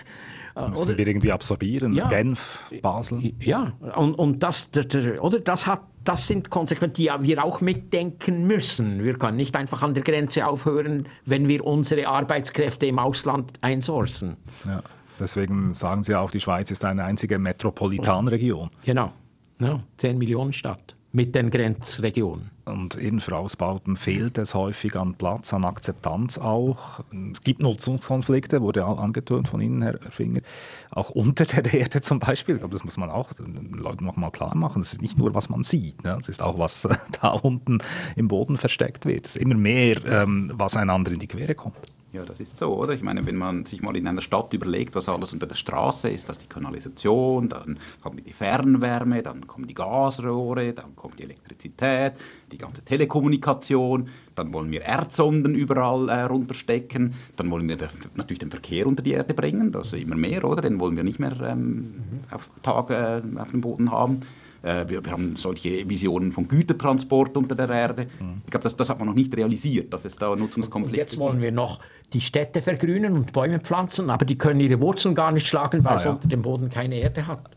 Müssen 0.56 0.74
oder, 0.74 0.98
wir 0.98 1.08
irgendwie 1.08 1.32
absorbieren, 1.32 1.94
ja, 1.94 2.08
Genf, 2.10 2.60
Basel. 2.82 3.34
Ja, 3.40 3.72
und, 3.96 4.16
und 4.16 4.44
das, 4.44 4.70
das, 4.72 4.86
oder 5.20 5.40
das, 5.40 5.66
hat, 5.66 5.82
das 6.04 6.28
sind 6.28 6.50
Konsequenzen, 6.50 6.96
die 6.96 7.10
wir 7.20 7.44
auch 7.44 7.62
mitdenken 7.62 8.46
müssen. 8.46 9.04
Wir 9.04 9.18
können 9.18 9.38
nicht 9.38 9.56
einfach 9.56 9.82
an 9.82 9.94
der 9.94 10.04
Grenze 10.04 10.46
aufhören, 10.46 11.08
wenn 11.26 11.48
wir 11.48 11.66
unsere 11.66 12.08
Arbeitskräfte 12.08 12.86
im 12.86 13.00
Ausland 13.00 13.54
einsourcen. 13.62 14.36
Ja. 14.66 14.84
Deswegen 15.22 15.74
sagen 15.74 16.04
Sie 16.04 16.16
auch, 16.16 16.32
die 16.32 16.40
Schweiz 16.40 16.72
ist 16.72 16.84
eine 16.84 17.04
einzige 17.04 17.38
Metropolitanregion. 17.38 18.72
Genau, 18.84 19.14
ja, 19.60 19.80
10 19.98 20.18
Millionen 20.18 20.52
Stadt 20.52 20.96
mit 21.14 21.36
den 21.36 21.52
Grenzregionen. 21.52 22.52
Und 22.66 22.96
eben 22.96 23.20
für 23.20 23.36
Ausbauten 23.36 23.98
fehlt 23.98 24.38
es 24.38 24.54
häufig 24.54 24.96
an 24.96 25.16
Platz, 25.16 25.54
an 25.54 25.66
Akzeptanz 25.66 26.38
auch. 26.38 27.02
Es 27.32 27.42
gibt 27.42 27.62
Nutzungskonflikte, 27.62 28.62
wurde 28.62 28.86
auch 28.86 28.98
angetönt 28.98 29.48
von 29.50 29.60
Ihnen, 29.62 29.82
Herr 29.82 30.00
Finger, 30.10 30.42
auch 30.90 31.10
unter 31.10 31.46
der 31.46 31.74
Erde 31.74 32.02
zum 32.02 32.20
Beispiel. 32.20 32.56
Ich 32.56 32.62
glaube, 32.62 32.74
das 32.74 32.84
muss 32.84 32.98
man 32.98 33.10
auch 33.10 33.34
den 33.34 33.74
Leuten 33.74 34.06
noch 34.06 34.16
mal 34.16 34.32
klar 34.32 34.56
machen. 34.56 34.82
Es 34.82 34.94
ist 34.94 35.02
nicht 35.02 35.18
nur, 35.18 35.34
was 35.34 35.50
man 35.50 35.64
sieht, 35.64 36.04
ne? 36.04 36.18
es 36.20 36.30
ist 36.30 36.42
auch, 36.42 36.58
was 36.58 36.88
da 37.22 37.30
unten 37.30 37.80
im 38.16 38.28
Boden 38.28 38.58
versteckt 38.58 39.06
wird. 39.06 39.26
Es 39.26 39.36
ist 39.36 39.42
immer 39.42 39.56
mehr, 39.56 40.04
ähm, 40.06 40.52
was 40.56 40.78
einander 40.78 41.12
in 41.12 41.20
die 41.20 41.28
Quere 41.28 41.56
kommt. 41.56 41.92
Ja, 42.14 42.26
das 42.26 42.42
ist 42.42 42.58
so, 42.58 42.76
oder? 42.76 42.94
Ich 42.94 43.04
meine, 43.04 43.26
wenn 43.26 43.38
man 43.38 43.66
sich 43.66 43.82
mal 43.82 43.96
in 43.96 44.06
einer 44.06 44.22
Stadt 44.22 44.54
überlegt, 44.54 44.96
was 44.96 45.08
alles 45.08 45.32
unter 45.32 45.48
der 45.48 45.56
Straße 45.56 46.10
ist, 46.10 46.28
das 46.28 46.36
ist 46.36 46.44
die 46.44 46.50
Kanalisation, 46.50 47.48
dann 47.48 47.80
kommt 48.04 48.28
die 48.28 48.34
Fernwärme, 48.34 49.24
dann 49.24 49.48
kommen 49.48 49.66
die 49.66 49.74
Gasrohre, 49.74 50.74
dann 50.74 50.94
kommt 50.98 51.20
die 51.20 51.24
Elektrizität, 51.24 52.14
die 52.52 52.58
ganze 52.58 52.84
Telekommunikation, 52.84 54.10
dann 54.36 54.54
wollen 54.54 54.72
wir 54.72 54.82
Erdsonden 54.82 55.56
überall 55.56 56.10
äh, 56.10 56.24
runterstecken, 56.24 57.14
dann 57.38 57.50
wollen 57.50 57.70
wir 57.70 57.78
natürlich 58.16 58.40
den 58.40 58.52
Verkehr 58.52 58.88
unter 58.88 59.04
die 59.04 59.14
Erde 59.14 59.34
bringen, 59.34 59.72
das 59.72 59.94
ist 59.94 60.02
immer 60.02 60.18
mehr, 60.18 60.44
oder? 60.44 60.62
Den 60.62 60.82
wollen 60.82 60.98
wir 60.98 61.06
nicht 61.06 61.20
mehr 61.20 61.40
ähm, 61.40 61.64
mhm. 61.66 62.24
auf 62.30 62.50
Tage 62.62 62.94
äh, 62.94 63.40
auf 63.40 63.52
dem 63.52 63.62
Boden 63.62 63.90
haben. 63.90 64.20
Äh, 64.64 64.88
wir, 64.88 65.04
wir, 65.04 65.12
haben 65.12 65.36
solche 65.38 65.90
Visionen 65.90 66.32
von 66.32 66.48
Gütertransport 66.48 67.36
unter 67.36 67.56
der 67.56 67.70
Erde. 67.70 68.08
Mhm. 68.20 68.42
Ich 68.46 68.52
glaube, 68.52 68.64
das, 68.64 68.76
das, 68.76 68.90
hat 68.90 69.00
man 69.00 69.08
noch 69.08 69.16
nicht 69.16 69.36
realisiert, 69.36 69.92
dass 69.92 70.06
es 70.06 70.16
da 70.16 70.36
Nutzungskonflikte 70.36 71.00
gibt. 71.00 71.12
Jetzt 71.12 71.20
wollen 71.20 71.42
wir 71.42 71.52
noch 71.52 71.80
die 72.14 72.22
Städte 72.22 72.62
vergrünen 72.62 73.14
und 73.14 73.32
Bäume 73.32 73.60
pflanzen, 73.60 74.10
aber 74.10 74.26
die 74.26 74.38
können 74.38 74.60
ihre 74.60 74.80
Wurzeln 74.82 75.16
gar 75.16 75.32
nicht 75.32 75.48
schlagen, 75.48 75.84
weil 75.84 75.94
ah, 75.94 76.00
es 76.00 76.06
unter 76.06 76.28
dem 76.28 76.42
Boden 76.42 76.70
keine 76.70 76.96
Erde 76.96 77.26
hat, 77.26 77.50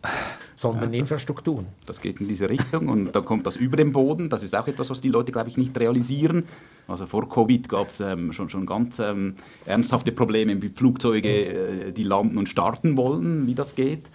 sondern 0.55 0.93
ja, 0.93 1.01
Infrastrukturen. 1.01 1.67
Das 1.87 2.01
geht 2.01 2.21
in 2.21 2.29
diese 2.29 2.49
Richtung 2.49 2.89
und 2.89 3.13
dann 3.13 3.25
kommt 3.25 3.47
das 3.47 3.57
über 3.57 3.77
dem 3.77 3.93
Boden. 3.93 4.31
Das 4.31 4.43
ist 4.43 4.55
auch 4.55 4.69
etwas, 4.69 4.91
was 4.91 5.01
die 5.01 5.09
Leute, 5.09 5.33
glaube 5.33 5.49
ich, 5.49 5.57
nicht 5.57 5.79
realisieren. 5.79 6.45
Also 6.87 7.07
vor 7.07 7.29
Covid 7.29 7.69
gab 7.69 7.89
es 7.89 8.01
ähm, 8.01 8.33
schon, 8.33 8.49
schon 8.49 8.65
ganz 8.65 8.99
ähm, 8.99 9.35
ernsthafte 9.67 10.13
Probleme 10.13 10.55
mit 10.55 10.79
Flugzeugen, 10.79 11.31
äh, 11.31 11.93
die 11.93 12.05
landen 12.05 12.39
und 12.39 12.49
starten 12.49 12.97
wollen, 12.97 13.47
wie 13.47 13.55
das 13.55 13.75
geht. 13.75 14.11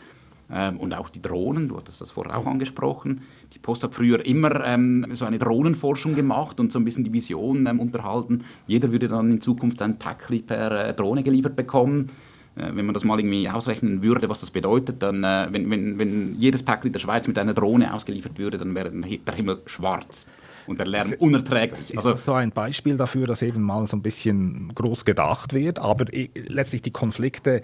Ähm, 0.52 0.78
und 0.78 0.94
auch 0.94 1.10
die 1.10 1.22
Drohnen, 1.22 1.68
du 1.68 1.78
hattest 1.78 2.02
das 2.02 2.12
vorher 2.12 2.38
auch 2.38 2.46
angesprochen. 2.46 3.22
Die 3.54 3.60
Post 3.60 3.84
hat 3.84 3.94
früher 3.94 4.26
immer 4.26 4.66
ähm, 4.66 5.06
so 5.14 5.26
eine 5.26 5.40
Drohnenforschung 5.40 6.16
gemacht 6.16 6.60
und 6.60 6.72
so 6.72 6.80
ein 6.80 6.86
bisschen 6.86 7.04
die 7.04 7.14
Vision 7.14 7.68
ähm, 7.68 7.80
unterhalten. 7.80 8.44
Jeder 8.68 8.92
würde 8.92 9.08
dann 9.08 9.32
in 9.32 9.42
Zukunft 9.42 9.82
ein 9.82 10.00
Päckchen 10.00 10.46
per 10.46 10.90
äh, 10.90 10.94
Drohne 10.94 11.24
geliefert 11.24 11.56
bekommen. 11.56 12.08
Äh, 12.56 12.72
wenn 12.74 12.86
man 12.86 12.94
das 12.94 13.04
mal 13.04 13.20
irgendwie 13.20 13.48
ausrechnen 13.50 14.02
würde, 14.02 14.30
was 14.30 14.40
das 14.42 14.52
bedeutet, 14.52 15.02
dann, 15.04 15.24
äh, 15.24 15.48
wenn, 15.52 15.70
wenn, 15.70 16.00
wenn 16.00 16.36
jedes 16.40 16.64
Päckchen 16.64 16.92
der 16.92 17.00
Schweiz 17.00 17.28
mit 17.28 17.38
einer 17.38 17.54
Drohne 17.54 17.94
ausgeliefert 17.94 18.38
würde, 18.38 18.58
dann 18.58 18.74
wäre 18.74 18.92
der 18.92 19.36
Himmel 19.36 19.62
schwarz 19.66 20.26
und 20.70 20.80
der 20.80 20.88
Lärm 20.88 21.14
unerträglich. 21.18 21.98
Also 21.98 22.12
ist 22.12 22.20
das 22.20 22.26
so 22.26 22.34
ein 22.34 22.52
Beispiel 22.52 22.96
dafür, 22.96 23.28
dass 23.28 23.42
eben 23.42 23.62
mal 23.62 23.88
so 23.88 23.98
ein 23.98 24.02
bisschen 24.02 24.72
groß 24.76 25.04
gedacht 25.04 25.54
wird, 25.54 25.80
aber 25.80 26.06
letztlich 26.36 26.82
die 26.82 26.92
Konflikte 26.92 27.64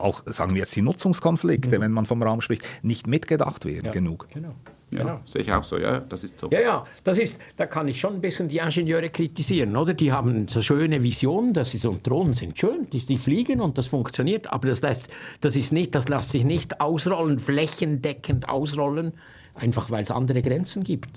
auch, 0.00 0.22
sagen 0.26 0.54
wir 0.54 0.60
jetzt, 0.60 0.74
die 0.74 0.82
Nutzungskonflikte, 0.82 1.78
mhm. 1.78 1.82
wenn 1.82 1.92
man 1.92 2.06
vom 2.06 2.22
Raum 2.22 2.40
spricht, 2.40 2.64
nicht 2.82 3.06
mitgedacht 3.06 3.64
werden 3.64 3.86
ja, 3.86 3.92
genug. 3.92 4.28
Genau. 4.32 4.54
Ja, 4.90 5.04
genau. 5.04 5.20
sehe 5.24 5.42
ich 5.42 5.52
auch 5.52 5.62
so, 5.62 5.78
ja, 5.78 6.00
das 6.00 6.24
ist 6.24 6.38
so. 6.38 6.50
Ja, 6.50 6.60
ja, 6.60 6.84
das 7.04 7.18
ist, 7.18 7.40
da 7.56 7.66
kann 7.66 7.86
ich 7.86 8.00
schon 8.00 8.14
ein 8.14 8.20
bisschen 8.20 8.48
die 8.48 8.58
Ingenieure 8.58 9.08
kritisieren, 9.08 9.76
oder? 9.76 9.94
Die 9.94 10.10
haben 10.10 10.48
so 10.48 10.62
schöne 10.62 11.02
Visionen, 11.02 11.54
dass 11.54 11.70
sie 11.70 11.78
so 11.78 11.96
Drohnen 12.02 12.34
sind 12.34 12.58
schön, 12.58 12.90
die, 12.90 12.98
die, 12.98 13.18
fliegen 13.18 13.60
und 13.60 13.78
das 13.78 13.86
funktioniert, 13.86 14.52
aber 14.52 14.68
das 14.68 14.80
lässt, 14.80 15.08
das 15.40 15.54
ist 15.54 15.72
nicht, 15.72 15.94
das 15.94 16.08
lässt 16.08 16.30
sich 16.30 16.44
nicht 16.44 16.80
ausrollen, 16.80 17.38
flächendeckend 17.38 18.48
ausrollen, 18.48 19.12
einfach 19.54 19.90
weil 19.92 20.02
es 20.02 20.10
andere 20.10 20.42
Grenzen 20.42 20.82
gibt. 20.82 21.10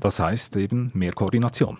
Das 0.00 0.18
heißt 0.18 0.56
eben 0.56 0.90
mehr 0.94 1.12
Koordination 1.12 1.78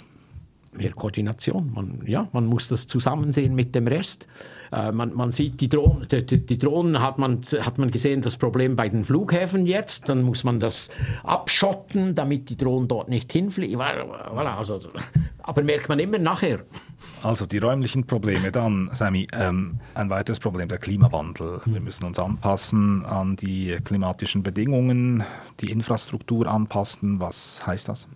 mehr 0.76 0.92
Koordination. 0.92 1.72
Man, 1.74 2.02
ja, 2.06 2.28
man 2.32 2.46
muss 2.46 2.68
das 2.68 2.86
zusammen 2.86 3.32
sehen 3.32 3.54
mit 3.54 3.74
dem 3.74 3.86
Rest. 3.86 4.26
Äh, 4.72 4.92
man, 4.92 5.14
man, 5.14 5.30
sieht 5.30 5.60
die 5.60 5.68
Drohnen, 5.68 6.06
die, 6.08 6.24
die, 6.24 6.58
Drohnen 6.58 7.00
hat 7.00 7.18
man, 7.18 7.40
hat 7.60 7.78
man 7.78 7.90
gesehen, 7.90 8.22
das 8.22 8.36
Problem 8.36 8.76
bei 8.76 8.88
den 8.88 9.04
Flughäfen 9.04 9.66
jetzt. 9.66 10.08
Dann 10.08 10.22
muss 10.22 10.44
man 10.44 10.60
das 10.60 10.90
abschotten, 11.22 12.14
damit 12.14 12.50
die 12.50 12.56
Drohnen 12.56 12.88
dort 12.88 13.08
nicht 13.08 13.32
hinfliegen. 13.32 13.78
Voilà, 13.78 14.56
also, 14.56 14.80
aber 15.42 15.62
merkt 15.62 15.88
man 15.88 15.98
immer 15.98 16.18
nachher. 16.18 16.64
Also 17.22 17.46
die 17.46 17.58
räumlichen 17.58 18.06
Probleme, 18.06 18.50
dann, 18.50 18.90
Sammy, 18.92 19.26
ähm, 19.32 19.80
ein 19.94 20.10
weiteres 20.10 20.40
Problem, 20.40 20.68
der 20.68 20.78
Klimawandel. 20.78 21.60
Wir 21.64 21.80
müssen 21.80 22.04
uns 22.04 22.18
anpassen 22.18 23.04
an 23.04 23.36
die 23.36 23.76
klimatischen 23.84 24.42
Bedingungen, 24.42 25.24
die 25.60 25.70
Infrastruktur 25.70 26.46
anpassen. 26.46 27.20
Was 27.20 27.66
heißt 27.66 27.88
das? 27.88 28.08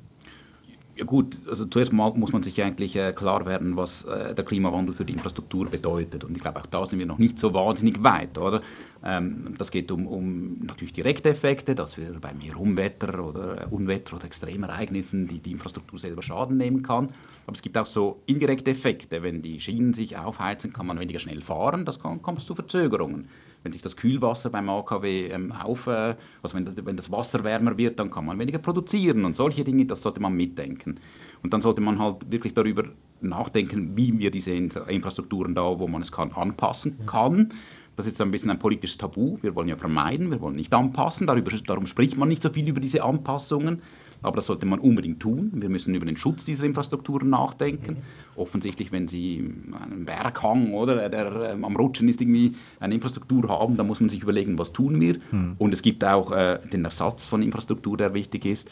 Ja 0.98 1.04
gut, 1.04 1.38
also 1.48 1.64
zuerst 1.64 1.92
mal 1.92 2.12
muss 2.14 2.32
man 2.32 2.42
sich 2.42 2.60
eigentlich 2.60 2.96
äh, 2.96 3.12
klar 3.12 3.46
werden, 3.46 3.76
was 3.76 4.02
äh, 4.02 4.34
der 4.34 4.44
Klimawandel 4.44 4.96
für 4.96 5.04
die 5.04 5.12
Infrastruktur 5.12 5.70
bedeutet. 5.70 6.24
Und 6.24 6.36
ich 6.36 6.42
glaube, 6.42 6.58
auch 6.58 6.66
da 6.66 6.84
sind 6.84 6.98
wir 6.98 7.06
noch 7.06 7.18
nicht 7.18 7.38
so 7.38 7.54
wahnsinnig 7.54 8.02
weit, 8.02 8.36
oder? 8.36 8.62
Ähm, 9.04 9.54
das 9.58 9.70
geht 9.70 9.92
um, 9.92 10.08
um 10.08 10.58
natürlich 10.58 10.92
direkte 10.92 11.28
Effekte, 11.28 11.76
dass 11.76 11.98
wir 11.98 12.18
bei 12.20 12.32
mehr 12.34 12.58
Unwetter 12.58 13.24
oder 13.24 13.62
äh, 13.62 13.66
Unwetter 13.70 14.16
oder 14.16 14.24
Extremereignissen 14.24 15.28
die, 15.28 15.38
die 15.38 15.52
Infrastruktur 15.52 16.00
selber 16.00 16.22
Schaden 16.22 16.56
nehmen 16.56 16.82
kann. 16.82 17.10
Aber 17.46 17.54
es 17.54 17.62
gibt 17.62 17.78
auch 17.78 17.86
so 17.86 18.20
indirekte 18.26 18.72
Effekte. 18.72 19.22
Wenn 19.22 19.40
die 19.40 19.60
Schienen 19.60 19.94
sich 19.94 20.18
aufheizen, 20.18 20.72
kann 20.72 20.86
man 20.88 20.98
weniger 20.98 21.20
schnell 21.20 21.42
fahren, 21.42 21.84
das 21.84 22.00
kommt 22.00 22.40
zu 22.40 22.56
Verzögerungen 22.56 23.28
wenn 23.62 23.72
sich 23.72 23.82
das 23.82 23.96
Kühlwasser 23.96 24.50
beim 24.50 24.68
AKW 24.68 25.28
ähm, 25.28 25.52
auf, 25.52 25.86
äh, 25.86 26.14
also 26.42 26.56
wenn 26.56 26.64
das, 26.64 26.74
wenn 26.76 26.96
das 26.96 27.10
Wasser 27.10 27.44
wärmer 27.44 27.76
wird, 27.76 27.98
dann 27.98 28.10
kann 28.10 28.26
man 28.26 28.38
weniger 28.38 28.58
produzieren 28.58 29.24
und 29.24 29.36
solche 29.36 29.64
Dinge, 29.64 29.86
das 29.86 30.02
sollte 30.02 30.20
man 30.20 30.34
mitdenken. 30.34 31.00
Und 31.42 31.52
dann 31.52 31.62
sollte 31.62 31.80
man 31.80 31.98
halt 31.98 32.30
wirklich 32.30 32.54
darüber 32.54 32.84
nachdenken, 33.20 33.96
wie 33.96 34.18
wir 34.18 34.30
diese 34.30 34.52
Infrastrukturen 34.52 35.54
da, 35.54 35.78
wo 35.78 35.86
man 35.88 36.02
es 36.02 36.12
kann, 36.12 36.32
anpassen 36.32 36.98
kann. 37.06 37.52
Das 37.96 38.06
ist 38.06 38.20
ein 38.20 38.30
bisschen 38.30 38.50
ein 38.50 38.60
politisches 38.60 38.96
Tabu. 38.96 39.38
Wir 39.42 39.54
wollen 39.56 39.68
ja 39.68 39.76
vermeiden, 39.76 40.30
wir 40.30 40.40
wollen 40.40 40.54
nicht 40.54 40.72
anpassen. 40.72 41.26
Darüber, 41.26 41.50
darum 41.66 41.86
spricht 41.86 42.16
man 42.16 42.28
nicht 42.28 42.42
so 42.42 42.50
viel 42.50 42.68
über 42.68 42.80
diese 42.80 43.02
Anpassungen. 43.02 43.82
Aber 44.22 44.37
das 44.37 44.46
sollte 44.46 44.66
man 44.66 44.80
unbedingt 44.80 45.20
tun. 45.20 45.50
Wir 45.54 45.68
müssen 45.68 45.94
über 45.94 46.06
den 46.06 46.16
Schutz 46.16 46.44
dieser 46.44 46.64
Infrastrukturen 46.64 47.30
nachdenken. 47.30 47.98
Offensichtlich, 48.37 48.92
wenn 48.92 49.08
Sie 49.08 49.52
einen 49.80 50.04
Berghang 50.04 50.72
oder 50.72 51.08
der 51.08 51.52
ähm, 51.52 51.64
am 51.64 51.76
Rutschen 51.76 52.08
ist, 52.08 52.20
irgendwie 52.20 52.54
eine 52.80 52.94
Infrastruktur 52.94 53.48
haben, 53.48 53.76
dann 53.76 53.87
muss 53.87 54.00
man 54.00 54.08
sich 54.08 54.22
überlegen, 54.22 54.58
was 54.58 54.72
tun 54.72 55.00
wir. 55.00 55.18
Mhm. 55.30 55.54
Und 55.58 55.72
es 55.72 55.82
gibt 55.82 56.04
auch 56.04 56.32
äh, 56.32 56.58
den 56.72 56.84
Ersatz 56.84 57.25
von 57.25 57.42
Infrastruktur, 57.42 57.96
der 57.96 58.14
wichtig 58.14 58.44
ist. 58.44 58.70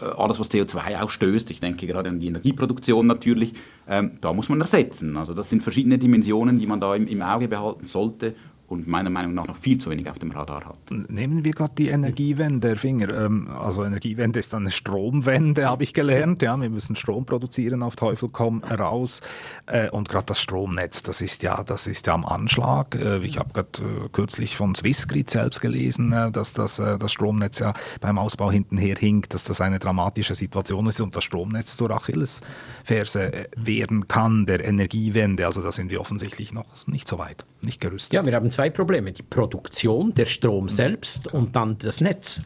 Äh, 0.00 0.04
alles, 0.04 0.38
was 0.38 0.50
CO2 0.50 1.00
ausstößt, 1.00 1.50
ich 1.50 1.60
denke 1.60 1.86
gerade 1.86 2.10
an 2.10 2.20
die 2.20 2.28
Energieproduktion 2.28 3.06
natürlich, 3.06 3.54
ähm, 3.88 4.12
da 4.20 4.32
muss 4.32 4.48
man 4.48 4.60
ersetzen. 4.60 5.16
Also 5.16 5.34
das 5.34 5.50
sind 5.50 5.62
verschiedene 5.62 5.98
Dimensionen, 5.98 6.58
die 6.58 6.66
man 6.66 6.80
da 6.80 6.94
im, 6.94 7.06
im 7.06 7.22
Auge 7.22 7.48
behalten 7.48 7.86
sollte 7.86 8.34
und 8.68 8.86
meiner 8.86 9.08
Meinung 9.08 9.32
nach 9.32 9.46
noch 9.46 9.56
viel 9.56 9.78
zu 9.78 9.90
wenig 9.90 10.10
auf 10.10 10.18
dem 10.18 10.30
Radar 10.30 10.66
hat. 10.66 10.76
Nehmen 10.90 11.42
wir 11.42 11.52
gerade 11.52 11.72
die 11.76 11.88
Energiewende, 11.88 12.76
Finger. 12.76 13.12
Ähm, 13.14 13.48
also 13.48 13.82
Energiewende 13.82 14.38
ist 14.38 14.52
eine 14.52 14.70
Stromwende, 14.70 15.66
habe 15.68 15.84
ich 15.84 15.94
gelernt. 15.94 16.42
Ja, 16.42 16.60
wir 16.60 16.68
müssen 16.68 16.94
Strom 16.94 17.24
produzieren 17.24 17.82
auf 17.82 17.96
Teufel 17.96 18.28
komm 18.30 18.62
raus. 18.62 19.20
Äh, 19.66 19.88
und 19.88 20.08
gerade 20.08 20.26
das 20.26 20.40
Stromnetz, 20.40 21.02
das 21.02 21.22
ist 21.22 21.42
ja, 21.42 21.62
das 21.64 21.86
ist 21.86 22.06
ja 22.06 22.12
am 22.12 22.26
Anschlag. 22.26 22.94
Äh, 22.94 23.18
ich 23.24 23.38
habe 23.38 23.54
gerade 23.54 23.70
äh, 23.78 24.08
kürzlich 24.12 24.56
von 24.56 24.74
Swissgrid 24.74 25.30
selbst 25.30 25.60
gelesen, 25.62 26.10
dass 26.32 26.52
das, 26.52 26.76
das 26.76 27.12
Stromnetz 27.12 27.58
ja 27.58 27.72
beim 28.00 28.18
Ausbau 28.18 28.50
hintenher 28.50 28.96
hinkt, 28.96 29.32
dass 29.34 29.44
das 29.44 29.60
eine 29.60 29.78
dramatische 29.78 30.34
Situation 30.34 30.86
ist 30.86 31.00
und 31.00 31.16
das 31.16 31.24
Stromnetz 31.24 31.76
zur 31.76 31.90
Achillesferse 31.90 33.48
werden 33.56 34.08
kann 34.08 34.46
der 34.46 34.64
Energiewende. 34.64 35.46
Also 35.46 35.62
da 35.62 35.72
sind 35.72 35.90
wir 35.90 36.00
offensichtlich 36.00 36.52
noch 36.52 36.86
nicht 36.86 37.08
so 37.08 37.18
weit, 37.18 37.44
nicht 37.62 37.80
gerüstet. 37.80 38.12
Ja, 38.12 38.26
wir 38.26 38.34
haben 38.34 38.50
zwei 38.58 38.70
Probleme. 38.70 39.12
Die 39.12 39.22
Produktion, 39.22 40.12
der 40.14 40.26
Strom 40.26 40.68
selbst 40.68 41.32
und 41.32 41.54
dann 41.54 41.78
das 41.78 42.00
Netz. 42.00 42.42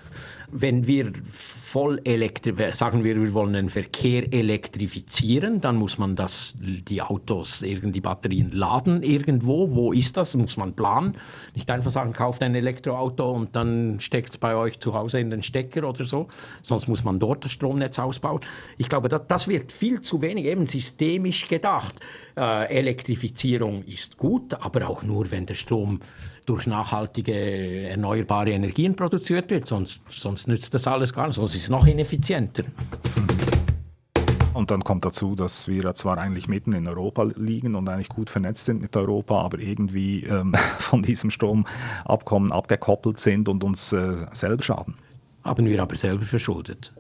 Wenn 0.50 0.86
wir 0.86 1.10
voll 1.72 2.02
sagen 2.74 3.02
wir, 3.02 3.16
wir 3.16 3.32
wollen 3.32 3.54
den 3.54 3.70
Verkehr 3.70 4.30
elektrifizieren, 4.30 5.62
dann 5.62 5.76
muss 5.76 5.96
man 5.96 6.16
das, 6.16 6.54
die 6.60 7.00
Autos, 7.00 7.60
die 7.60 8.00
Batterien 8.02 8.52
laden 8.52 9.02
irgendwo. 9.02 9.74
Wo 9.74 9.90
ist 9.90 10.18
das? 10.18 10.34
Muss 10.34 10.58
man 10.58 10.74
planen. 10.74 11.14
Nicht 11.54 11.70
einfach 11.70 11.90
sagen, 11.90 12.12
kauft 12.12 12.42
ein 12.42 12.54
Elektroauto 12.54 13.30
und 13.30 13.56
dann 13.56 14.00
steckt 14.00 14.30
es 14.30 14.36
bei 14.36 14.54
euch 14.54 14.80
zu 14.80 14.92
Hause 14.92 15.20
in 15.20 15.30
den 15.30 15.42
Stecker 15.42 15.88
oder 15.88 16.04
so. 16.04 16.28
Sonst 16.60 16.88
muss 16.88 17.04
man 17.04 17.18
dort 17.18 17.42
das 17.46 17.52
Stromnetz 17.52 17.98
ausbauen. 17.98 18.42
Ich 18.76 18.90
glaube, 18.90 19.08
das, 19.08 19.26
das 19.26 19.48
wird 19.48 19.72
viel 19.72 20.02
zu 20.02 20.20
wenig 20.20 20.44
eben 20.44 20.66
systemisch 20.66 21.48
gedacht. 21.48 21.94
Äh, 22.36 22.66
Elektrifizierung 22.76 23.82
ist 23.84 24.18
gut, 24.18 24.52
aber 24.52 24.90
auch 24.90 25.02
nur, 25.02 25.30
wenn 25.30 25.46
der 25.46 25.54
Strom 25.54 26.00
durch 26.46 26.66
nachhaltige 26.66 27.88
erneuerbare 27.88 28.50
Energien 28.50 28.96
produziert 28.96 29.50
wird. 29.50 29.66
Sonst, 29.66 30.00
sonst 30.08 30.48
nützt 30.48 30.74
das 30.74 30.86
alles 30.86 31.12
gar 31.12 31.26
nicht, 31.26 31.36
sonst 31.36 31.54
ist 31.54 31.64
es 31.64 31.70
noch 31.70 31.86
ineffizienter. 31.86 32.64
Und 34.54 34.70
dann 34.70 34.84
kommt 34.84 35.04
dazu, 35.04 35.34
dass 35.34 35.66
wir 35.66 35.94
zwar 35.94 36.18
eigentlich 36.18 36.46
mitten 36.46 36.72
in 36.72 36.86
Europa 36.86 37.22
liegen 37.36 37.74
und 37.74 37.88
eigentlich 37.88 38.10
gut 38.10 38.28
vernetzt 38.28 38.66
sind 38.66 38.82
mit 38.82 38.94
Europa, 38.96 39.40
aber 39.40 39.58
irgendwie 39.58 40.24
ähm, 40.24 40.54
von 40.78 41.02
diesem 41.02 41.30
Stromabkommen 41.30 42.52
abgekoppelt 42.52 43.18
sind 43.18 43.48
und 43.48 43.64
uns 43.64 43.92
äh, 43.92 44.26
selber 44.32 44.62
schaden. 44.62 44.94
Haben 45.42 45.66
wir 45.66 45.80
aber 45.82 45.96
selber 45.96 46.24
verschuldet. 46.24 46.92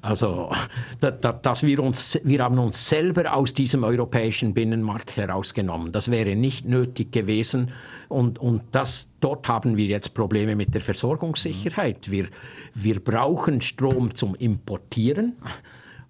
Also, 0.00 0.52
da, 1.00 1.10
da, 1.10 1.32
dass 1.32 1.62
wir, 1.62 1.80
uns, 1.80 2.20
wir 2.24 2.42
haben 2.42 2.58
uns 2.58 2.88
selber 2.90 3.34
aus 3.34 3.54
diesem 3.54 3.84
europäischen 3.84 4.52
Binnenmarkt 4.52 5.16
herausgenommen. 5.16 5.92
Das 5.92 6.10
wäre 6.10 6.36
nicht 6.36 6.66
nötig 6.66 7.10
gewesen. 7.10 7.72
Und, 8.14 8.38
und 8.38 8.62
das, 8.70 9.10
dort 9.18 9.48
haben 9.48 9.76
wir 9.76 9.86
jetzt 9.86 10.14
Probleme 10.14 10.54
mit 10.54 10.72
der 10.72 10.80
Versorgungssicherheit. 10.80 12.12
Wir, 12.12 12.28
wir 12.72 13.02
brauchen 13.02 13.60
Strom 13.60 14.14
zum 14.14 14.36
Importieren 14.36 15.34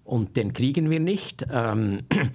und 0.03 0.37
den 0.37 0.53
kriegen 0.53 0.91
wir 0.91 0.99
nicht. 0.99 1.47
Ähm, 1.51 2.01
äh, 2.09 2.27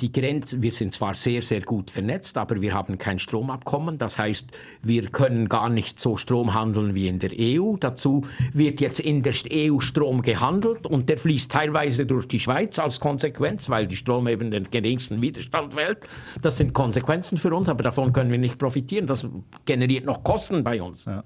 die 0.00 0.12
Grenze, 0.12 0.60
wir 0.60 0.72
sind 0.72 0.92
zwar 0.92 1.14
sehr, 1.14 1.40
sehr 1.40 1.62
gut 1.62 1.90
vernetzt, 1.90 2.36
aber 2.36 2.60
wir 2.60 2.74
haben 2.74 2.98
kein 2.98 3.18
Stromabkommen. 3.18 3.96
Das 3.96 4.18
heißt, 4.18 4.50
wir 4.82 5.08
können 5.08 5.48
gar 5.48 5.70
nicht 5.70 5.98
so 5.98 6.18
Strom 6.18 6.52
handeln 6.52 6.94
wie 6.94 7.08
in 7.08 7.18
der 7.18 7.30
EU. 7.32 7.76
Dazu 7.78 8.26
wird 8.52 8.82
jetzt 8.82 9.00
in 9.00 9.22
der 9.22 9.32
EU 9.50 9.80
Strom 9.80 10.20
gehandelt 10.20 10.86
und 10.86 11.08
der 11.08 11.16
fließt 11.16 11.50
teilweise 11.50 12.04
durch 12.04 12.28
die 12.28 12.40
Schweiz 12.40 12.78
als 12.78 13.00
Konsequenz, 13.00 13.70
weil 13.70 13.86
die 13.86 13.96
Strom 13.96 14.28
eben 14.28 14.50
den 14.50 14.70
geringsten 14.70 15.22
Widerstand 15.22 15.74
wählt. 15.74 16.00
Das 16.42 16.58
sind 16.58 16.74
Konsequenzen 16.74 17.38
für 17.38 17.54
uns, 17.54 17.70
aber 17.70 17.82
davon 17.82 18.12
können 18.12 18.30
wir 18.30 18.38
nicht 18.38 18.58
profitieren. 18.58 19.06
Das 19.06 19.26
generiert 19.64 20.04
noch 20.04 20.22
Kosten 20.22 20.64
bei 20.64 20.82
uns. 20.82 21.06
Ja 21.06 21.24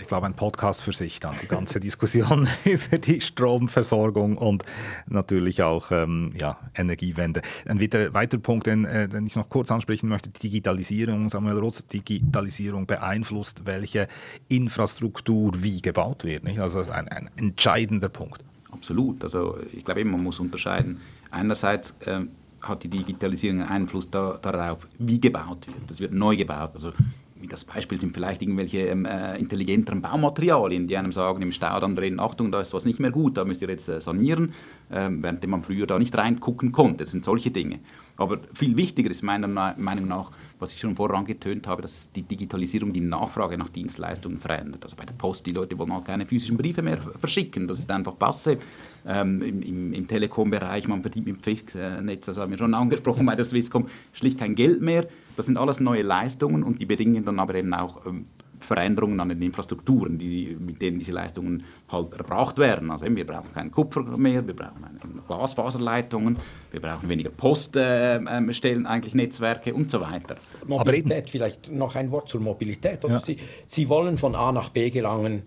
ich 0.00 0.06
glaube, 0.06 0.26
ein 0.26 0.34
Podcast 0.34 0.82
für 0.82 0.92
sich 0.92 1.20
dann, 1.20 1.34
die 1.42 1.48
ganze 1.48 1.80
Diskussion 1.88 2.48
über 2.64 2.98
die 2.98 3.20
Stromversorgung 3.20 4.36
und 4.36 4.64
natürlich 5.06 5.62
auch 5.62 5.90
ähm, 5.90 6.30
ja, 6.38 6.58
Energiewende. 6.74 7.42
Ein 7.66 7.80
weiterer 7.80 8.40
Punkt, 8.40 8.66
den, 8.66 8.84
äh, 8.84 9.08
den, 9.08 9.26
ich 9.26 9.36
noch 9.36 9.48
kurz 9.48 9.70
ansprechen 9.70 10.08
möchte, 10.08 10.30
die 10.30 10.40
Digitalisierung. 10.40 11.28
Samuel 11.28 11.58
Rotz, 11.58 11.86
Digitalisierung 11.86 12.86
beeinflusst, 12.86 13.66
welche 13.66 14.08
Infrastruktur 14.48 15.62
wie 15.62 15.80
gebaut 15.80 16.24
wird. 16.24 16.44
Nicht? 16.44 16.58
Also 16.60 16.78
das 16.78 16.88
ist 16.88 16.92
ein, 16.92 17.08
ein 17.08 17.30
entscheidender 17.36 18.08
Punkt. 18.08 18.44
Absolut. 18.70 19.22
Also 19.24 19.58
ich 19.72 19.84
glaube, 19.84 20.04
man 20.04 20.22
muss 20.22 20.40
unterscheiden. 20.40 21.00
Einerseits 21.30 21.94
äh, 22.00 22.20
hat 22.60 22.82
die 22.82 22.88
Digitalisierung 22.88 23.60
einen 23.60 23.70
Einfluss 23.70 24.10
da, 24.10 24.38
darauf, 24.40 24.88
wie 24.98 25.20
gebaut 25.20 25.66
wird. 25.66 25.90
Es 25.90 26.00
wird 26.00 26.12
neu 26.12 26.36
gebaut. 26.36 26.70
Also 26.74 26.92
wie 27.40 27.46
das 27.46 27.64
Beispiel 27.64 28.00
sind 28.00 28.14
vielleicht 28.14 28.42
irgendwelche 28.42 28.78
ähm, 28.86 29.04
äh, 29.04 29.36
intelligenteren 29.38 30.02
Baumaterialien, 30.02 30.86
die 30.86 30.96
einem 30.96 31.12
sagen 31.12 31.42
im 31.42 31.52
Stau 31.52 31.78
dann 31.80 31.96
drin, 31.96 32.20
Achtung, 32.20 32.50
da 32.50 32.60
ist 32.60 32.72
was 32.72 32.84
nicht 32.84 33.00
mehr 33.00 33.10
gut, 33.10 33.36
da 33.36 33.44
müsst 33.44 33.62
ihr 33.62 33.68
jetzt 33.68 33.88
äh, 33.88 34.00
sanieren, 34.00 34.54
äh, 34.90 35.08
während 35.10 35.46
man 35.46 35.62
früher 35.62 35.86
da 35.86 35.98
nicht 35.98 36.16
reingucken 36.16 36.72
konnte. 36.72 37.04
Das 37.04 37.10
sind 37.10 37.24
solche 37.24 37.50
Dinge. 37.50 37.80
Aber 38.16 38.38
viel 38.52 38.76
wichtiger 38.76 39.10
ist 39.10 39.22
meiner 39.22 39.46
Meinung 39.46 40.08
nach, 40.08 40.32
was 40.58 40.72
ich 40.72 40.80
schon 40.80 40.96
vorher 40.96 41.16
angetönt 41.16 41.68
habe, 41.68 41.82
dass 41.82 42.10
die 42.10 42.22
Digitalisierung 42.22 42.92
die 42.92 43.00
Nachfrage 43.00 43.56
nach 43.56 43.68
Dienstleistungen 43.68 44.38
verändert. 44.38 44.82
Also 44.82 44.96
bei 44.96 45.04
der 45.04 45.14
Post, 45.14 45.46
die 45.46 45.52
Leute 45.52 45.78
wollen 45.78 45.92
auch 45.92 46.02
keine 46.02 46.26
physischen 46.26 46.56
Briefe 46.56 46.82
mehr 46.82 46.98
verschicken, 46.98 47.68
das 47.68 47.78
ist 47.78 47.90
einfach 47.90 48.18
passe. 48.18 48.58
Ähm, 49.06 49.42
Im 49.42 49.62
im, 49.62 49.92
im 49.92 50.08
Telekom-Bereich, 50.08 50.88
man 50.88 51.02
verdient 51.02 51.26
mit 51.26 51.36
dem 51.36 51.42
Fixnetz, 51.42 52.26
das 52.26 52.38
haben 52.38 52.50
wir 52.50 52.58
schon 52.58 52.74
angesprochen 52.74 53.26
bei 53.26 53.36
der 53.36 53.44
Swisscom, 53.44 53.86
schlicht 54.12 54.38
kein 54.38 54.54
Geld 54.54 54.82
mehr. 54.82 55.06
Das 55.36 55.46
sind 55.46 55.56
alles 55.56 55.80
neue 55.80 56.02
Leistungen 56.02 56.62
und 56.62 56.80
die 56.80 56.86
bedingen 56.86 57.24
dann 57.24 57.38
aber 57.38 57.54
eben 57.54 57.72
auch 57.72 58.04
ähm, 58.06 58.26
Veränderungen 58.60 59.20
an 59.20 59.28
den 59.28 59.40
Infrastrukturen, 59.42 60.18
die, 60.18 60.56
mit 60.58 60.82
denen 60.82 60.98
diese 60.98 61.12
Leistungen 61.12 61.64
halt 61.90 62.12
erbracht 62.16 62.58
werden. 62.58 62.90
Also 62.90 63.06
wir 63.14 63.26
brauchen 63.26 63.52
keinen 63.52 63.70
Kupfer 63.70 64.02
mehr, 64.16 64.46
wir 64.46 64.54
brauchen 64.54 64.84
Glasfaserleitungen, 65.26 66.36
wir 66.70 66.80
brauchen 66.80 67.08
weniger 67.08 67.30
Poststellen, 67.30 68.26
äh, 68.26 68.86
eigentlich 68.88 69.14
Netzwerke 69.14 69.74
und 69.74 69.90
so 69.90 70.00
weiter. 70.00 70.36
Mobilität, 70.66 71.30
vielleicht 71.30 71.70
noch 71.70 71.94
ein 71.94 72.10
Wort 72.10 72.28
zur 72.28 72.40
Mobilität. 72.40 73.04
Ja. 73.04 73.20
Sie, 73.20 73.38
Sie 73.64 73.88
wollen 73.88 74.16
von 74.16 74.34
A 74.34 74.52
nach 74.52 74.70
B 74.70 74.90
gelangen 74.90 75.42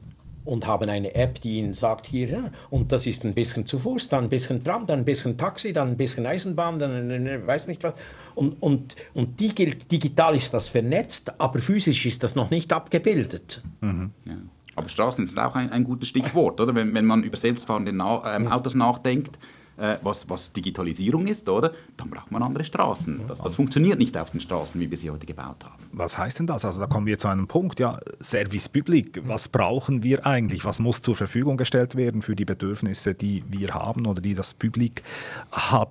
und 0.45 0.65
haben 0.65 0.89
eine 0.89 1.15
App, 1.15 1.41
die 1.41 1.57
ihnen 1.57 1.73
sagt, 1.73 2.07
hier, 2.07 2.27
ja, 2.27 2.51
und 2.69 2.91
das 2.91 3.05
ist 3.05 3.25
ein 3.25 3.33
bisschen 3.33 3.65
zu 3.65 3.79
Fuß, 3.79 4.09
dann 4.09 4.25
ein 4.25 4.29
bisschen 4.29 4.63
Tram, 4.63 4.87
dann 4.87 4.99
ein 4.99 5.05
bisschen 5.05 5.37
Taxi, 5.37 5.73
dann 5.73 5.89
ein 5.89 5.97
bisschen 5.97 6.25
Eisenbahn, 6.25 6.79
dann 6.79 7.47
weiß 7.47 7.67
nicht 7.67 7.83
was. 7.83 7.93
Und, 8.35 8.61
und, 8.61 8.95
und 9.13 9.39
die 9.39 9.53
gilt, 9.53 9.91
digital 9.91 10.35
ist 10.35 10.53
das 10.53 10.69
vernetzt, 10.69 11.39
aber 11.39 11.59
physisch 11.59 12.05
ist 12.05 12.23
das 12.23 12.35
noch 12.35 12.49
nicht 12.49 12.71
abgebildet. 12.73 13.61
Mhm. 13.81 14.11
Ja. 14.25 14.37
Aber 14.75 14.89
Straßen 14.89 15.27
sind 15.27 15.37
auch 15.37 15.55
ein, 15.55 15.69
ein 15.71 15.83
gutes 15.83 16.07
Stichwort, 16.07 16.59
oder? 16.61 16.73
Wenn, 16.73 16.93
wenn 16.93 17.05
man 17.05 17.23
über 17.23 17.37
selbstfahrende 17.37 17.91
Na 17.91 18.35
ähm, 18.35 18.47
Autos 18.47 18.73
nachdenkt, 18.73 19.37
äh, 19.77 19.97
was, 20.01 20.29
was, 20.29 20.51
Digitalisierung 20.51 21.27
ist, 21.27 21.47
oder? 21.49 21.73
Dann 21.97 22.09
braucht 22.09 22.31
man 22.31 22.43
andere 22.43 22.63
Straßen. 22.63 23.21
Das, 23.27 23.41
das, 23.41 23.55
funktioniert 23.55 23.99
nicht 23.99 24.17
auf 24.17 24.29
den 24.29 24.39
Straßen, 24.39 24.79
wie 24.79 24.89
wir 24.89 24.97
sie 24.97 25.09
heute 25.09 25.25
gebaut 25.25 25.63
haben. 25.63 25.83
Was 25.91 26.17
heißt 26.17 26.39
denn 26.39 26.47
das? 26.47 26.65
Also 26.65 26.79
da 26.79 26.87
kommen 26.87 27.05
wir 27.05 27.17
zu 27.17 27.27
einem 27.27 27.47
Punkt, 27.47 27.79
ja, 27.79 27.99
Service 28.21 28.69
Public. 28.69 29.21
Was 29.27 29.47
brauchen 29.47 30.03
wir 30.03 30.25
eigentlich? 30.25 30.65
Was 30.65 30.79
muss 30.79 31.01
zur 31.01 31.15
Verfügung 31.15 31.57
gestellt 31.57 31.95
werden 31.95 32.21
für 32.21 32.35
die 32.35 32.45
Bedürfnisse, 32.45 33.13
die 33.13 33.43
wir 33.47 33.73
haben 33.73 34.05
oder 34.05 34.21
die 34.21 34.35
das 34.35 34.53
Publik 34.53 35.03
hat? 35.51 35.89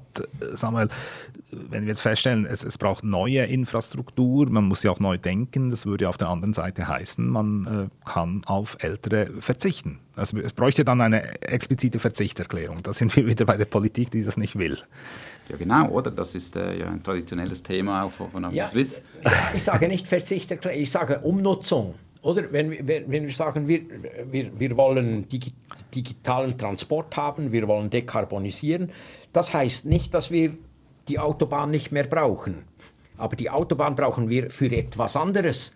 Samuel, 0.53 0.89
wenn 1.53 1.83
wir 1.83 1.89
jetzt 1.89 2.01
feststellen, 2.01 2.47
es, 2.47 2.65
es 2.65 2.79
braucht 2.79 3.05
neue 3.05 3.45
Infrastruktur, 3.45 4.49
man 4.51 4.65
muss 4.65 4.83
sie 4.83 4.89
auch 4.89 5.01
neu 5.01 5.19
denken, 5.19 5.71
das 5.71 5.87
würde 5.87 6.09
auf 6.09 6.17
der 6.17 6.29
anderen 6.29 6.53
Seite 6.53 6.87
heißen, 6.87 7.27
man 7.27 7.91
äh, 7.91 8.09
kann 8.09 8.43
auf 8.47 8.77
ältere 8.81 9.31
verzichten. 9.41 9.99
Also 10.17 10.39
es 10.39 10.53
bräuchte 10.53 10.85
dann 10.85 11.01
eine 11.01 11.43
explizite 11.43 11.99
Verzichterklärung. 11.99 12.83
Da 12.83 12.93
sind 12.93 13.15
wir 13.17 13.27
wieder 13.27 13.45
bei 13.45 13.57
der 13.57 13.65
Politik, 13.65 14.11
die 14.11 14.23
das 14.23 14.37
nicht 14.37 14.59
will. 14.59 14.79
Ja, 15.49 15.57
genau, 15.57 15.89
oder? 15.89 16.11
Das 16.11 16.35
ist 16.35 16.57
äh, 16.57 16.79
ja 16.79 16.89
ein 16.89 17.03
traditionelles 17.03 17.63
Thema 17.63 18.05
auch 18.05 18.13
von, 18.13 18.31
von 18.31 18.55
ja, 18.55 18.67
Swiss. 18.67 19.03
Ich 19.55 19.65
sage 19.65 19.89
nicht 19.89 20.07
Verzichterklärung, 20.07 20.81
ich 20.81 20.91
sage 20.91 21.21
Umnutzung. 21.21 21.95
Oder 22.23 22.53
wenn, 22.53 22.87
wenn, 22.87 23.11
wenn 23.11 23.27
wir 23.27 23.33
sagen, 23.33 23.67
wir, 23.67 23.81
wir, 24.31 24.59
wir 24.59 24.77
wollen 24.77 25.27
digi 25.29 25.53
digitalen 25.95 26.59
Transport 26.59 27.17
haben, 27.17 27.51
wir 27.51 27.67
wollen 27.67 27.89
dekarbonisieren, 27.89 28.91
das 29.33 29.55
heißt 29.55 29.87
nicht, 29.87 30.13
dass 30.13 30.31
wir 30.31 30.53
die 31.09 31.19
Autobahn 31.19 31.71
nicht 31.71 31.93
mehr 31.93 32.05
brauchen. 32.05 32.65
Aber 33.17 33.37
die 33.37 33.51
Autobahn 33.51 33.97
brauchen 33.97 34.29
wir 34.29 34.51
für 34.51 34.71
etwas 34.71 35.17
anderes. 35.17 35.75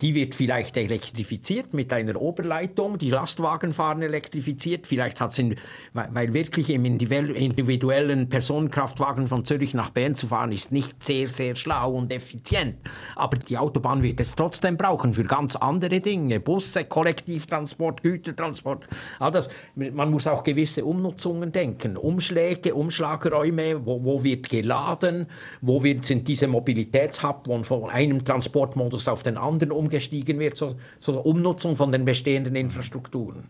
Die 0.00 0.14
wird 0.14 0.34
vielleicht 0.34 0.76
elektrifiziert 0.76 1.72
mit 1.72 1.92
einer 1.92 2.20
Oberleitung, 2.20 2.98
die 2.98 3.10
Lastwagen 3.10 3.72
fahren 3.72 4.02
elektrifiziert, 4.02 4.86
vielleicht 4.86 5.20
hat 5.20 5.38
es, 5.38 5.56
weil 5.92 6.34
wirklich 6.34 6.68
im 6.70 6.84
individuellen 6.84 8.28
Personenkraftwagen 8.28 9.28
von 9.28 9.44
Zürich 9.44 9.72
nach 9.72 9.90
Bern 9.90 10.16
zu 10.16 10.26
fahren, 10.26 10.50
ist 10.50 10.72
nicht 10.72 11.00
sehr, 11.02 11.28
sehr 11.28 11.54
schlau 11.54 11.92
und 11.92 12.12
effizient. 12.12 12.76
Aber 13.14 13.38
die 13.38 13.56
Autobahn 13.56 14.02
wird 14.02 14.20
es 14.20 14.34
trotzdem 14.34 14.76
brauchen 14.76 15.14
für 15.14 15.22
ganz 15.22 15.54
andere 15.56 16.00
Dinge, 16.00 16.40
Busse, 16.40 16.84
Kollektivtransport, 16.84 18.02
Gütertransport, 18.02 18.88
all 19.20 19.30
das. 19.30 19.48
Man 19.74 20.10
muss 20.10 20.26
auch 20.26 20.42
gewisse 20.42 20.84
Umnutzungen 20.84 21.52
denken, 21.52 21.96
Umschläge, 21.96 22.74
Umschlagräume, 22.74 23.86
wo, 23.86 24.02
wo 24.04 24.24
wird 24.24 24.48
geladen, 24.48 25.26
wo 25.60 25.82
wird, 25.82 26.04
sind 26.04 26.26
diese 26.26 26.48
Mobilitätshub, 26.48 27.48
von 27.62 27.90
einem 27.90 28.24
Transportmodus 28.24 29.06
auf 29.08 29.22
den 29.22 29.36
anderen 29.36 29.70
umgeht 29.70 29.83
umgestiegen 29.84 30.38
wird, 30.38 30.56
so, 30.56 30.76
so 30.98 31.20
Umnutzung 31.20 31.76
von 31.76 31.92
den 31.92 32.04
bestehenden 32.04 32.56
Infrastrukturen. 32.56 33.44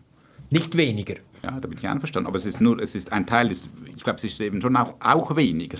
Nicht 0.51 0.77
weniger. 0.77 1.15
Ja, 1.43 1.59
da 1.59 1.67
bin 1.67 1.77
ich 1.77 1.87
einverstanden. 1.87 2.27
Aber 2.27 2.37
es 2.37 2.45
ist 2.45 2.61
nur, 2.61 2.79
es 2.79 2.93
ist 2.95 3.11
ein 3.11 3.25
Teil, 3.25 3.49
des, 3.49 3.67
ich 3.95 4.03
glaube, 4.03 4.17
es 4.17 4.23
ist 4.23 4.39
eben 4.41 4.61
schon 4.61 4.75
auch, 4.75 4.95
auch 4.99 5.35
weniger. 5.35 5.77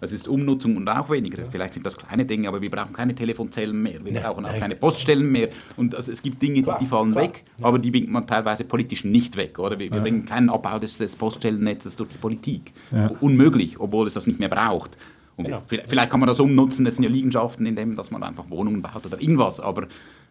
Es 0.00 0.12
ist 0.12 0.28
Umnutzung 0.28 0.76
und 0.76 0.88
auch 0.88 1.10
weniger. 1.10 1.44
Vielleicht 1.50 1.74
sind 1.74 1.86
das 1.86 1.96
kleine 1.96 2.24
Dinge, 2.24 2.48
aber 2.48 2.60
wir 2.60 2.70
brauchen 2.70 2.92
keine 2.92 3.14
Telefonzellen 3.14 3.80
mehr, 3.80 4.04
wir 4.04 4.12
nein, 4.12 4.22
brauchen 4.22 4.44
auch 4.44 4.50
nein. 4.50 4.60
keine 4.60 4.76
Poststellen 4.76 5.30
mehr. 5.30 5.48
Und 5.76 5.94
also 5.94 6.12
es 6.12 6.22
gibt 6.22 6.42
Dinge, 6.42 6.62
klar, 6.62 6.78
die, 6.78 6.84
die 6.84 6.90
fallen 6.90 7.12
klar, 7.12 7.24
weg, 7.24 7.44
ja. 7.58 7.66
aber 7.66 7.78
die 7.78 7.90
bringt 7.90 8.10
man 8.10 8.26
teilweise 8.26 8.64
politisch 8.64 9.04
nicht 9.04 9.36
weg. 9.36 9.58
Oder? 9.58 9.78
Wir, 9.78 9.90
wir 9.90 10.00
bringen 10.00 10.24
keinen 10.24 10.50
Abbau 10.50 10.78
des, 10.78 10.98
des 10.98 11.16
Poststellennetzes 11.16 11.96
durch 11.96 12.10
die 12.10 12.18
Politik. 12.18 12.72
Ja. 12.90 13.10
Unmöglich, 13.20 13.78
obwohl 13.78 14.06
es 14.06 14.14
das 14.14 14.26
nicht 14.26 14.40
mehr 14.40 14.48
braucht. 14.48 14.96
Genau. 15.38 15.62
Vielleicht 15.68 16.10
kann 16.10 16.20
man 16.20 16.26
das 16.26 16.40
umnutzen, 16.40 16.84
das 16.84 16.96
sind 16.96 17.04
ja 17.04 17.10
Liegenschaften, 17.10 17.64
in 17.64 17.76
dem, 17.76 17.94
dass 17.96 18.10
man 18.10 18.22
einfach 18.22 18.50
Wohnungen 18.50 18.82
baut 18.82 19.06
oder 19.06 19.20
irgendwas, 19.20 19.60
aber 19.60 19.86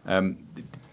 ähm, 0.06 0.36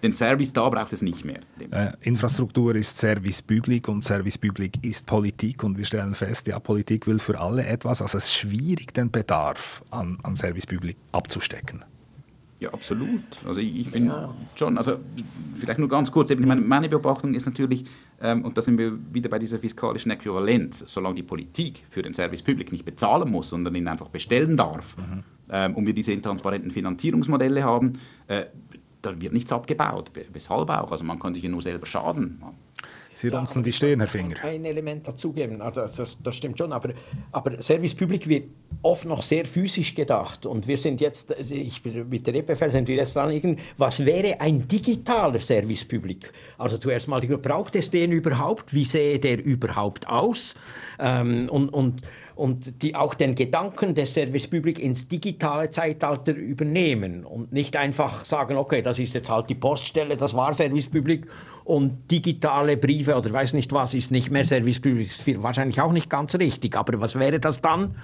den 0.01 0.13
Service 0.13 0.53
da 0.53 0.69
braucht 0.69 0.93
es 0.93 1.01
nicht 1.01 1.25
mehr. 1.25 1.39
Äh, 1.71 1.91
Infrastruktur 2.01 2.75
ist 2.75 2.97
Service 2.97 3.41
Public 3.41 3.87
und 3.87 4.03
Service 4.03 4.37
Public 4.37 4.83
ist 4.85 5.05
Politik 5.05 5.63
und 5.63 5.77
wir 5.77 5.85
stellen 5.85 6.15
fest, 6.15 6.47
ja, 6.47 6.59
Politik 6.59 7.07
will 7.07 7.19
für 7.19 7.39
alle 7.39 7.65
etwas, 7.65 8.01
also 8.01 8.17
es 8.17 8.25
ist 8.25 8.33
schwierig, 8.33 8.93
den 8.93 9.11
Bedarf 9.11 9.83
an, 9.91 10.17
an 10.23 10.35
Service 10.35 10.65
Public 10.65 10.95
abzustecken. 11.11 11.83
Ja, 12.59 12.71
absolut. 12.71 13.21
Also 13.45 13.59
ich, 13.59 13.79
ich 13.79 13.89
finde 13.89 14.11
ja. 14.11 14.33
schon, 14.55 14.77
also 14.77 14.97
vielleicht 15.57 15.79
nur 15.79 15.89
ganz 15.89 16.09
kurz, 16.11 16.33
meine, 16.35 16.61
meine 16.61 16.87
Beobachtung 16.87 17.33
ist 17.33 17.45
natürlich, 17.45 17.85
und 18.21 18.57
da 18.57 18.61
sind 18.61 18.77
wir 18.77 18.97
wieder 19.13 19.29
bei 19.29 19.39
dieser 19.39 19.59
fiskalischen 19.59 20.11
Äquivalenz, 20.11 20.83
solange 20.87 21.15
die 21.15 21.23
Politik 21.23 21.83
für 21.89 22.01
den 22.01 22.13
Service 22.13 22.41
Public 22.41 22.71
nicht 22.71 22.85
bezahlen 22.85 23.29
muss, 23.29 23.49
sondern 23.49 23.75
ihn 23.75 23.87
einfach 23.87 24.09
bestellen 24.09 24.55
darf, 24.55 24.95
mhm. 24.97 25.23
ähm, 25.49 25.75
und 25.75 25.85
wir 25.85 25.93
diese 25.93 26.13
intransparenten 26.13 26.71
Finanzierungsmodelle 26.71 27.63
haben, 27.63 27.99
äh, 28.27 28.45
da 29.01 29.19
wird 29.21 29.33
nichts 29.33 29.51
abgebaut. 29.51 30.11
Weshalb 30.33 30.69
auch? 30.69 30.91
Also 30.91 31.03
man 31.03 31.19
kann 31.19 31.33
sich 31.33 31.43
ja 31.43 31.49
nur 31.49 31.61
selber 31.61 31.85
schaden. 31.85 32.41
Sie 33.15 33.29
runzeln 33.29 33.63
die 33.63 33.71
Stirn, 33.71 33.99
Herr 33.99 34.07
Finger. 34.07 34.35
Ein 34.43 34.65
Element 34.65 35.07
dazugeben, 35.07 35.61
also 35.61 35.87
das, 35.87 36.17
das, 36.21 36.35
stimmt 36.35 36.57
schon, 36.57 36.73
aber, 36.73 36.89
aber 37.31 37.61
Service 37.61 37.95
Public 37.95 38.27
wird 38.27 38.49
oft 38.81 39.05
noch 39.05 39.23
sehr 39.23 39.45
physisch 39.45 39.95
gedacht 39.95 40.45
und 40.45 40.67
wir 40.67 40.77
sind 40.77 40.99
jetzt, 40.99 41.31
ich, 41.39 41.81
mit 41.85 42.27
der 42.27 42.35
EPFL 42.35 42.69
sind 42.69 42.89
wir 42.89 42.95
jetzt 42.95 43.15
dran, 43.15 43.57
was 43.77 44.05
wäre 44.05 44.41
ein 44.41 44.67
digitaler 44.67 45.39
Service 45.39 45.85
Public? 45.85 46.29
Also 46.57 46.77
zuerst 46.77 47.07
mal, 47.07 47.21
braucht 47.21 47.77
es 47.77 47.89
den 47.89 48.11
überhaupt? 48.11 48.73
Wie 48.73 48.85
sähe 48.85 49.17
der 49.17 49.43
überhaupt 49.43 50.07
aus? 50.09 50.55
Ähm, 50.99 51.47
und, 51.49 51.69
und 51.69 52.01
und 52.35 52.81
die 52.81 52.95
auch 52.95 53.13
den 53.13 53.35
Gedanken 53.35 53.95
des 53.95 54.13
Service 54.13 54.47
Public 54.47 54.79
ins 54.79 55.07
digitale 55.07 55.69
Zeitalter 55.69 56.33
übernehmen 56.33 57.23
und 57.25 57.53
nicht 57.53 57.75
einfach 57.75 58.25
sagen, 58.25 58.57
okay, 58.57 58.81
das 58.81 58.99
ist 58.99 59.13
jetzt 59.13 59.29
halt 59.29 59.49
die 59.49 59.55
Poststelle, 59.55 60.17
das 60.17 60.33
war 60.33 60.53
Service 60.53 60.87
Public 60.87 61.27
und 61.63 62.11
digitale 62.11 62.77
Briefe 62.77 63.15
oder 63.15 63.31
weiß 63.31 63.53
nicht 63.53 63.71
was 63.71 63.93
ist 63.93 64.11
nicht 64.11 64.31
mehr 64.31 64.45
Service 64.45 64.79
Public, 64.79 65.07
ist 65.07 65.43
wahrscheinlich 65.43 65.79
auch 65.81 65.91
nicht 65.91 66.09
ganz 66.09 66.35
richtig, 66.35 66.75
aber 66.75 66.99
was 66.99 67.17
wäre 67.17 67.39
das 67.39 67.61
dann? 67.61 67.95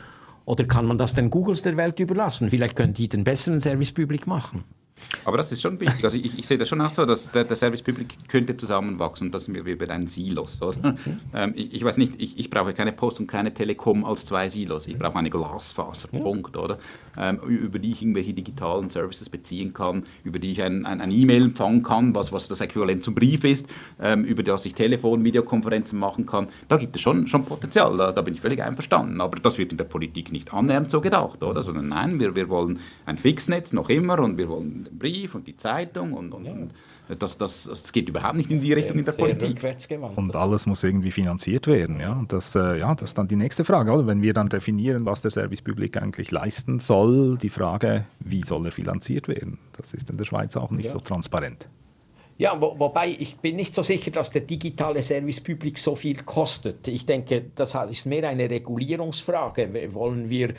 Oder 0.45 0.63
kann 0.63 0.85
man 0.85 0.97
das 0.97 1.13
den 1.13 1.29
Googles 1.29 1.61
der 1.61 1.77
Welt 1.77 1.99
überlassen? 1.99 2.49
Vielleicht 2.49 2.75
können 2.75 2.93
die 2.93 3.07
den 3.07 3.23
besseren 3.23 3.59
Service 3.59 3.91
Public 3.91 4.25
machen. 4.27 4.63
Aber 5.25 5.37
das 5.37 5.51
ist 5.51 5.61
schon 5.61 5.79
wichtig. 5.79 6.03
Also 6.03 6.17
ich, 6.17 6.37
ich 6.37 6.47
sehe 6.47 6.57
das 6.57 6.69
schon 6.69 6.81
auch 6.81 6.89
so, 6.89 7.05
dass 7.05 7.31
der, 7.31 7.43
der 7.43 7.55
Service 7.55 7.81
Public 7.81 8.17
könnte 8.27 8.55
zusammenwachsen 8.57 9.27
und 9.27 9.35
das 9.35 9.45
sind 9.45 9.53
wir 9.53 9.65
wie 9.65 9.75
bei 9.75 9.85
deinen 9.85 10.07
Silos. 10.07 10.61
Oder? 10.61 10.91
Mhm. 10.91 10.97
Ähm, 11.33 11.53
ich, 11.55 11.73
ich, 11.73 11.83
weiß 11.83 11.97
nicht, 11.97 12.21
ich, 12.21 12.39
ich, 12.39 12.49
brauche 12.49 12.73
keine 12.73 12.91
Post 12.91 13.19
und 13.19 13.27
keine 13.27 13.53
Telekom 13.53 14.05
als 14.05 14.25
zwei 14.25 14.49
Silos. 14.49 14.87
Ich 14.87 14.97
brauche 14.97 15.17
eine 15.17 15.29
Glasfaser, 15.29 16.09
ja. 16.11 16.19
Punkt. 16.19 16.57
Oder? 16.57 16.77
Ähm, 17.17 17.39
über 17.39 17.79
die 17.79 17.91
ich 17.91 18.01
irgendwelche 18.01 18.33
digitalen 18.33 18.89
Services 18.89 19.29
beziehen 19.29 19.73
kann, 19.73 20.03
über 20.23 20.39
die 20.39 20.51
ich 20.51 20.63
ein, 20.63 20.85
ein, 20.85 21.01
ein 21.01 21.11
E-Mail 21.11 21.43
empfangen 21.43 21.83
kann, 21.83 22.15
was, 22.15 22.31
was 22.31 22.47
das 22.47 22.61
Äquivalent 22.61 23.03
zum 23.03 23.15
Brief 23.15 23.43
ist, 23.43 23.67
ähm, 24.01 24.23
über 24.23 24.43
das 24.43 24.65
ich 24.65 24.73
Telefon, 24.73 25.23
Videokonferenzen 25.23 25.99
machen 25.99 26.25
kann. 26.25 26.47
Da 26.67 26.77
gibt 26.77 26.95
es 26.95 27.01
schon, 27.01 27.27
schon 27.27 27.45
Potenzial, 27.45 27.97
da, 27.97 28.11
da, 28.11 28.21
bin 28.21 28.33
ich 28.33 28.41
völlig 28.41 28.61
einverstanden. 28.63 29.21
Aber 29.21 29.39
das 29.39 29.57
wird 29.57 29.71
in 29.71 29.77
der 29.77 29.85
Politik 29.85 30.31
nicht 30.31 30.53
annähernd 30.53 30.89
so 30.91 31.01
gedacht, 31.01 31.43
oder? 31.43 31.63
Sondern 31.63 31.89
nein, 31.89 32.19
wir, 32.19 32.35
wir 32.35 32.49
wollen 32.49 32.79
ein 33.05 33.17
Fixnetz 33.17 33.73
noch 33.73 33.89
immer 33.89 34.19
und 34.19 34.37
wir 34.37 34.49
wollen 34.49 34.87
den 34.91 34.99
Brief 34.99 35.35
und 35.35 35.47
die 35.47 35.57
Zeitung 35.57 36.13
und, 36.13 36.33
und, 36.33 36.45
ja. 36.45 36.51
und 36.51 36.71
Das, 37.19 37.37
das, 37.37 37.63
das 37.65 37.91
geht 37.91 38.07
überhaupt 38.07 38.35
nicht 38.35 38.49
in 38.51 38.61
die 38.61 38.71
Richtung 38.71 38.99
in 38.99 39.05
der 39.05 39.11
Politik. 39.11 39.61
Und 40.15 40.35
alles 40.35 40.65
muss 40.65 40.83
irgendwie 40.83 41.11
finanziert 41.11 41.67
werden. 41.67 41.99
Ja? 41.99 42.23
Das, 42.27 42.55
äh, 42.55 42.79
ja, 42.79 42.95
das 42.95 43.09
ist 43.09 43.17
dann 43.17 43.27
die 43.27 43.35
nächste 43.35 43.65
Frage. 43.65 43.91
Oder? 43.91 44.07
Wenn 44.07 44.21
wir 44.21 44.33
dann 44.33 44.47
definieren, 44.47 45.05
was 45.05 45.21
der 45.21 45.31
Service 45.31 45.61
Public 45.61 45.97
eigentlich 45.97 46.31
leisten 46.31 46.79
soll, 46.79 47.37
die 47.37 47.49
Frage, 47.49 48.05
wie 48.19 48.43
soll 48.43 48.65
er 48.65 48.71
finanziert 48.71 49.27
werden? 49.27 49.57
Das 49.73 49.93
ist 49.93 50.09
in 50.09 50.17
der 50.17 50.25
Schweiz 50.25 50.55
auch 50.55 50.71
nicht 50.71 50.85
ja. 50.85 50.91
so 50.91 50.99
transparent. 50.99 51.67
Ja, 52.37 52.59
wo, 52.59 52.79
wobei 52.79 53.09
ich 53.19 53.35
bin 53.37 53.55
nicht 53.57 53.75
so 53.75 53.83
sicher, 53.83 54.09
dass 54.09 54.31
der 54.31 54.41
digitale 54.41 55.01
Service 55.01 55.41
Public 55.41 55.77
so 55.77 55.95
viel 55.95 56.23
kostet. 56.23 56.87
Ich 56.87 57.05
denke, 57.05 57.51
das 57.55 57.75
ist 57.89 58.05
mehr 58.05 58.27
eine 58.27 58.49
Regulierungsfrage. 58.49 59.93
Wollen 59.93 60.29
wir 60.29 60.53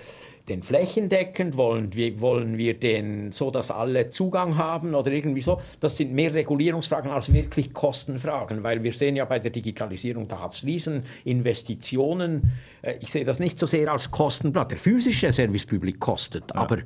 den 0.48 0.62
flächendeckend, 0.62 1.56
wollen 1.56 1.94
wir, 1.94 2.20
wollen 2.20 2.58
wir 2.58 2.78
den 2.78 3.30
so, 3.30 3.50
dass 3.50 3.70
alle 3.70 4.10
Zugang 4.10 4.56
haben 4.56 4.94
oder 4.94 5.12
irgendwie 5.12 5.40
so. 5.40 5.60
Das 5.80 5.96
sind 5.96 6.12
mehr 6.12 6.34
Regulierungsfragen 6.34 7.10
als 7.10 7.32
wirklich 7.32 7.72
Kostenfragen, 7.72 8.62
weil 8.62 8.82
wir 8.82 8.92
sehen 8.92 9.14
ja 9.14 9.24
bei 9.24 9.38
der 9.38 9.52
Digitalisierung, 9.52 10.26
da 10.26 10.40
hat 10.40 10.54
es 10.54 10.64
riesen 10.64 11.04
Investitionen. 11.24 12.52
Äh, 12.82 12.96
ich 13.00 13.10
sehe 13.10 13.24
das 13.24 13.38
nicht 13.38 13.58
so 13.58 13.66
sehr 13.66 13.90
als 13.90 14.10
Kostenblatt. 14.10 14.72
Der 14.72 14.78
physische 14.78 15.32
Service 15.32 15.64
Public 15.64 16.00
kostet, 16.00 16.44
ja. 16.52 16.60
aber 16.60 16.78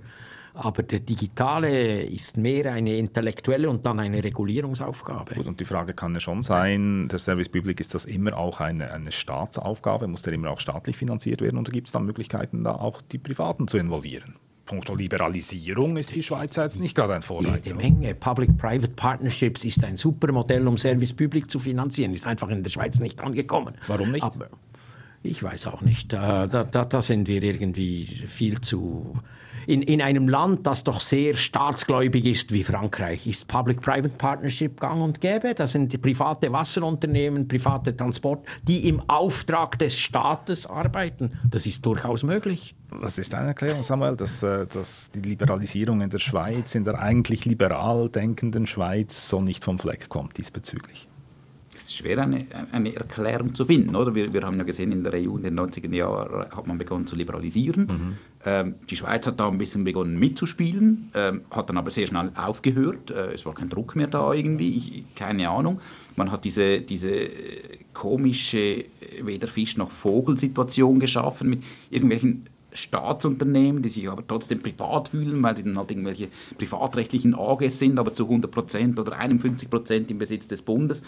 aber 0.56 0.82
der 0.82 1.00
digitale 1.00 2.02
ist 2.02 2.36
mehr 2.36 2.72
eine 2.72 2.96
intellektuelle 2.96 3.68
und 3.68 3.84
dann 3.84 4.00
eine 4.00 4.24
Regulierungsaufgabe. 4.24 5.34
Gut, 5.34 5.46
und 5.46 5.60
die 5.60 5.64
Frage 5.64 5.92
kann 5.92 6.14
ja 6.14 6.20
schon 6.20 6.42
sein, 6.42 7.08
der 7.08 7.18
Service 7.18 7.48
Public, 7.48 7.78
ist 7.80 7.94
das 7.94 8.06
immer 8.06 8.36
auch 8.36 8.60
eine, 8.60 8.90
eine 8.90 9.12
Staatsaufgabe? 9.12 10.06
Muss 10.06 10.22
der 10.22 10.32
immer 10.32 10.50
auch 10.50 10.60
staatlich 10.60 10.96
finanziert 10.96 11.42
werden? 11.42 11.58
Oder 11.58 11.70
gibt 11.72 11.88
es 11.88 11.92
dann 11.92 12.06
Möglichkeiten, 12.06 12.64
da 12.64 12.72
auch 12.72 13.02
die 13.02 13.18
Privaten 13.18 13.68
zu 13.68 13.76
involvieren? 13.76 14.36
Punkto 14.64 14.94
Liberalisierung 14.94 15.96
ist 15.96 16.14
die 16.14 16.22
Schweiz 16.22 16.56
jetzt 16.56 16.80
nicht 16.80 16.96
gerade 16.96 17.14
ein 17.14 17.22
Vorreiter. 17.22 17.64
Jede 17.64 17.76
Menge. 17.76 18.14
Public-Private 18.14 18.94
Partnerships 18.94 19.64
ist 19.64 19.84
ein 19.84 19.96
super 19.96 20.32
Modell, 20.32 20.66
um 20.66 20.76
Service 20.76 21.12
Public 21.12 21.48
zu 21.50 21.58
finanzieren. 21.58 22.12
Ist 22.14 22.26
einfach 22.26 22.48
in 22.48 22.62
der 22.62 22.70
Schweiz 22.70 22.98
nicht 22.98 23.20
angekommen. 23.20 23.74
Warum 23.86 24.10
nicht? 24.10 24.24
Aber 24.24 24.48
ich 25.22 25.42
weiß 25.42 25.68
auch 25.68 25.82
nicht. 25.82 26.12
Da, 26.12 26.46
da, 26.46 26.64
da 26.64 27.02
sind 27.02 27.28
wir 27.28 27.42
irgendwie 27.42 28.24
viel 28.26 28.60
zu 28.60 29.16
in, 29.66 29.82
in 29.82 30.00
einem 30.00 30.28
Land, 30.28 30.66
das 30.66 30.84
doch 30.84 31.00
sehr 31.00 31.34
staatsgläubig 31.34 32.24
ist 32.24 32.52
wie 32.52 32.62
Frankreich, 32.62 33.26
ist 33.26 33.48
Public-Private 33.48 34.16
Partnership 34.16 34.80
gang 34.80 35.02
und 35.02 35.20
gäbe. 35.20 35.54
Das 35.54 35.72
sind 35.72 35.92
die 35.92 35.98
private 35.98 36.52
Wasserunternehmen, 36.52 37.48
private 37.48 37.96
Transport, 37.96 38.46
die 38.62 38.88
im 38.88 39.00
Auftrag 39.08 39.78
des 39.78 39.96
Staates 39.98 40.66
arbeiten. 40.66 41.32
Das 41.48 41.66
ist 41.66 41.84
durchaus 41.84 42.22
möglich. 42.22 42.74
Was 42.90 43.18
ist 43.18 43.32
deine 43.32 43.48
Erklärung, 43.48 43.82
Samuel, 43.82 44.16
dass, 44.16 44.42
äh, 44.42 44.66
dass 44.66 45.10
die 45.10 45.20
Liberalisierung 45.20 46.00
in 46.00 46.10
der 46.10 46.18
Schweiz, 46.18 46.74
in 46.74 46.84
der 46.84 47.00
eigentlich 47.00 47.44
liberal 47.44 48.08
denkenden 48.08 48.66
Schweiz, 48.66 49.28
so 49.28 49.40
nicht 49.40 49.64
vom 49.64 49.78
Fleck 49.78 50.08
kommt 50.08 50.38
diesbezüglich? 50.38 51.08
Ist 51.86 51.96
schwer, 51.96 52.18
eine, 52.18 52.46
eine 52.72 52.94
Erklärung 52.94 53.54
zu 53.54 53.64
finden. 53.64 53.94
Oder? 53.96 54.14
Wir, 54.14 54.32
wir 54.32 54.42
haben 54.42 54.58
ja 54.58 54.64
gesehen, 54.64 54.92
in 54.92 55.02
der 55.02 55.14
EU 55.14 55.36
in 55.36 55.42
den 55.42 55.58
90er 55.58 55.92
Jahren 55.94 56.50
hat 56.50 56.66
man 56.66 56.78
begonnen 56.78 57.06
zu 57.06 57.16
liberalisieren. 57.16 57.86
Mhm. 57.86 58.18
Ähm, 58.44 58.74
die 58.88 58.96
Schweiz 58.96 59.26
hat 59.26 59.40
da 59.40 59.48
ein 59.48 59.58
bisschen 59.58 59.84
begonnen 59.84 60.18
mitzuspielen, 60.18 61.10
ähm, 61.14 61.42
hat 61.50 61.68
dann 61.68 61.78
aber 61.78 61.90
sehr 61.90 62.06
schnell 62.06 62.30
aufgehört. 62.36 63.10
Äh, 63.10 63.32
es 63.32 63.46
war 63.46 63.54
kein 63.54 63.68
Druck 63.68 63.96
mehr 63.96 64.06
da 64.06 64.32
irgendwie, 64.32 64.70
ich, 64.70 65.04
keine 65.14 65.48
Ahnung. 65.48 65.80
Man 66.16 66.30
hat 66.30 66.44
diese, 66.44 66.80
diese 66.80 67.28
komische 67.92 68.84
weder 69.22 69.48
Fisch 69.48 69.76
noch 69.76 69.90
Vogel-Situation 69.90 71.00
geschaffen 71.00 71.48
mit 71.50 71.64
irgendwelchen 71.90 72.46
Staatsunternehmen, 72.76 73.82
die 73.82 73.88
sich 73.88 74.08
aber 74.08 74.26
trotzdem 74.26 74.60
privat 74.60 75.08
fühlen, 75.08 75.42
weil 75.42 75.56
sie 75.56 75.64
dann 75.64 75.78
halt 75.78 75.90
irgendwelche 75.90 76.28
privatrechtlichen 76.58 77.34
AGs 77.34 77.78
sind, 77.78 77.98
aber 77.98 78.14
zu 78.14 78.24
100% 78.28 78.98
oder 78.98 79.18
51% 79.18 80.10
im 80.10 80.18
Besitz 80.18 80.48
des 80.48 80.62
Bundes 80.62 81.02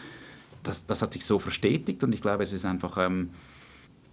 das, 0.69 0.87
das 0.87 1.03
hat 1.03 1.13
sich 1.13 1.25
so 1.25 1.39
verstetigt 1.39 2.03
und 2.05 2.13
ich 2.13 2.21
glaube, 2.21 2.45
es 2.45 2.53
ist 2.53 2.65
einfach, 2.65 2.99
ähm, 2.99 3.31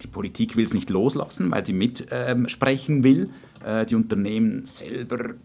die 0.02 0.08
Politik 0.08 0.56
will 0.56 0.65
es 0.65 0.74
nicht 0.74 0.89
loslassen, 0.89 1.52
weil 1.52 1.65
sie 1.65 1.74
mitsprechen 1.74 2.98
ähm, 2.98 3.04
will. 3.04 3.30
Äh, 3.63 3.86
die 3.86 3.96
Unternehmen 3.96 4.65
selber 4.65 5.36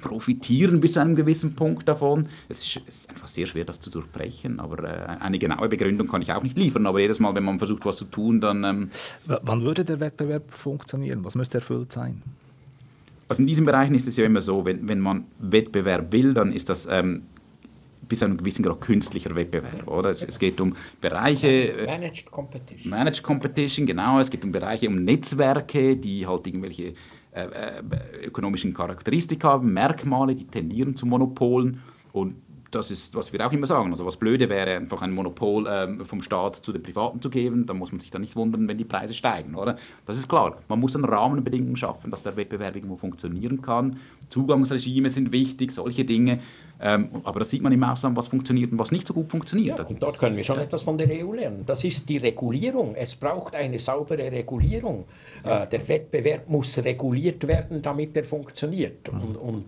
profitieren 0.00 0.80
bis 0.80 0.92
zu 0.92 1.00
einem 1.00 1.16
gewissen 1.16 1.54
Punkt 1.54 1.88
davon. 1.88 2.28
Es 2.48 2.58
ist, 2.58 2.82
es 2.86 2.96
ist 2.96 3.10
einfach 3.10 3.28
sehr 3.28 3.46
schwer, 3.46 3.64
das 3.64 3.80
zu 3.80 3.88
durchbrechen, 3.88 4.60
aber 4.60 4.84
äh, 4.84 5.06
eine 5.20 5.38
genaue 5.38 5.68
Begründung 5.68 6.06
kann 6.08 6.20
ich 6.20 6.30
auch 6.32 6.42
nicht 6.42 6.58
liefern. 6.58 6.86
Aber 6.86 7.00
jedes 7.00 7.20
Mal, 7.20 7.34
wenn 7.34 7.44
man 7.44 7.58
versucht, 7.58 7.86
was 7.86 7.96
zu 7.96 8.04
tun, 8.04 8.40
dann... 8.40 8.64
Ähm, 8.64 8.90
Wann 9.26 9.62
würde 9.62 9.84
der 9.84 10.00
Wettbewerb 10.00 10.50
funktionieren? 10.52 11.24
Was 11.24 11.34
müsste 11.34 11.58
erfüllt 11.58 11.92
sein? 11.92 12.22
Also 13.28 13.40
in 13.40 13.46
diesen 13.46 13.64
Bereichen 13.64 13.94
ist 13.94 14.06
es 14.06 14.16
ja 14.18 14.26
immer 14.26 14.42
so, 14.42 14.66
wenn, 14.66 14.86
wenn 14.86 15.00
man 15.00 15.24
Wettbewerb 15.38 16.12
will, 16.12 16.34
dann 16.34 16.52
ist 16.52 16.68
das 16.68 16.86
ähm, 16.90 17.22
bis 18.08 18.20
zu 18.20 18.24
einem 18.24 18.36
gewissen 18.36 18.62
Grad 18.62 18.80
künstlicher 18.80 19.34
Wettbewerb. 19.34 19.88
Oder? 19.88 20.10
Es, 20.10 20.22
es, 20.22 20.38
geht 20.38 20.60
um 20.60 20.76
Bereiche. 21.00 21.48
Äh, 21.48 21.86
Managed 21.86 22.30
Competition. 22.30 22.90
Managed 22.90 23.22
Competition, 23.22 23.86
genau. 23.86 24.20
Es 24.20 24.30
geht 24.30 24.44
um 24.44 24.52
Bereiche, 24.52 24.88
um 24.88 25.04
Netzwerke, 25.04 25.96
die 25.96 26.26
halt 26.26 26.46
irgendwelche 26.46 26.94
äh, 27.32 27.46
äh, 27.46 28.26
ökonomischen 28.26 28.72
Charakteristika 28.74 29.48
haben, 29.48 29.72
Merkmale, 29.72 30.34
die 30.34 30.46
tendieren 30.46 30.96
zu 30.96 31.06
Monopolen. 31.06 31.82
Und 32.12 32.36
das 32.74 32.90
ist, 32.90 33.14
was 33.14 33.32
wir 33.32 33.46
auch 33.46 33.52
immer 33.52 33.66
sagen. 33.66 33.90
Also 33.90 34.04
was 34.04 34.16
blöde 34.16 34.48
wäre, 34.48 34.76
einfach 34.76 35.02
ein 35.02 35.12
Monopol 35.12 35.66
ähm, 35.68 36.04
vom 36.04 36.22
Staat 36.22 36.56
zu 36.56 36.72
den 36.72 36.82
Privaten 36.82 37.20
zu 37.20 37.30
geben, 37.30 37.66
da 37.66 37.74
muss 37.74 37.92
man 37.92 38.00
sich 38.00 38.10
dann 38.10 38.22
nicht 38.22 38.36
wundern, 38.36 38.66
wenn 38.68 38.78
die 38.78 38.84
Preise 38.84 39.14
steigen, 39.14 39.54
oder? 39.54 39.76
Das 40.06 40.16
ist 40.16 40.28
klar. 40.28 40.58
Man 40.68 40.80
muss 40.80 40.92
dann 40.92 41.04
Rahmenbedingungen 41.04 41.76
schaffen, 41.76 42.10
dass 42.10 42.22
der 42.22 42.36
Wettbewerb 42.36 42.76
irgendwo 42.76 42.96
funktionieren 42.96 43.62
kann. 43.62 43.98
Zugangsregime 44.28 45.10
sind 45.10 45.32
wichtig, 45.32 45.72
solche 45.72 46.04
Dinge. 46.04 46.40
Ähm, 46.80 47.08
aber 47.22 47.40
da 47.40 47.46
sieht 47.46 47.62
man 47.62 47.72
im 47.72 47.82
Ausland, 47.84 48.16
was 48.16 48.28
funktioniert 48.28 48.72
und 48.72 48.78
was 48.78 48.90
nicht 48.90 49.06
so 49.06 49.14
gut 49.14 49.30
funktioniert. 49.30 49.78
Ja, 49.78 49.84
und 49.84 50.02
dort 50.02 50.18
können 50.18 50.36
wir 50.36 50.44
schon 50.44 50.58
etwas 50.58 50.82
von 50.82 50.98
der 50.98 51.08
EU 51.08 51.32
lernen. 51.32 51.64
Das 51.66 51.84
ist 51.84 52.08
die 52.08 52.16
Regulierung. 52.16 52.94
Es 52.94 53.14
braucht 53.14 53.54
eine 53.54 53.78
saubere 53.78 54.30
Regulierung. 54.30 55.04
Äh, 55.44 55.66
der 55.68 55.86
Wettbewerb 55.86 56.48
muss 56.48 56.76
reguliert 56.78 57.46
werden, 57.46 57.80
damit 57.80 58.16
er 58.16 58.24
funktioniert. 58.24 59.08
Und, 59.08 59.36
und 59.36 59.64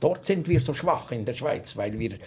dort 0.00 0.24
sind 0.24 0.48
wir 0.48 0.60
so 0.60 0.74
schwach 0.74 1.12
in 1.12 1.24
der 1.24 1.34
Schweiz, 1.34 1.76
weil 1.76 1.98
wir, 1.98 2.18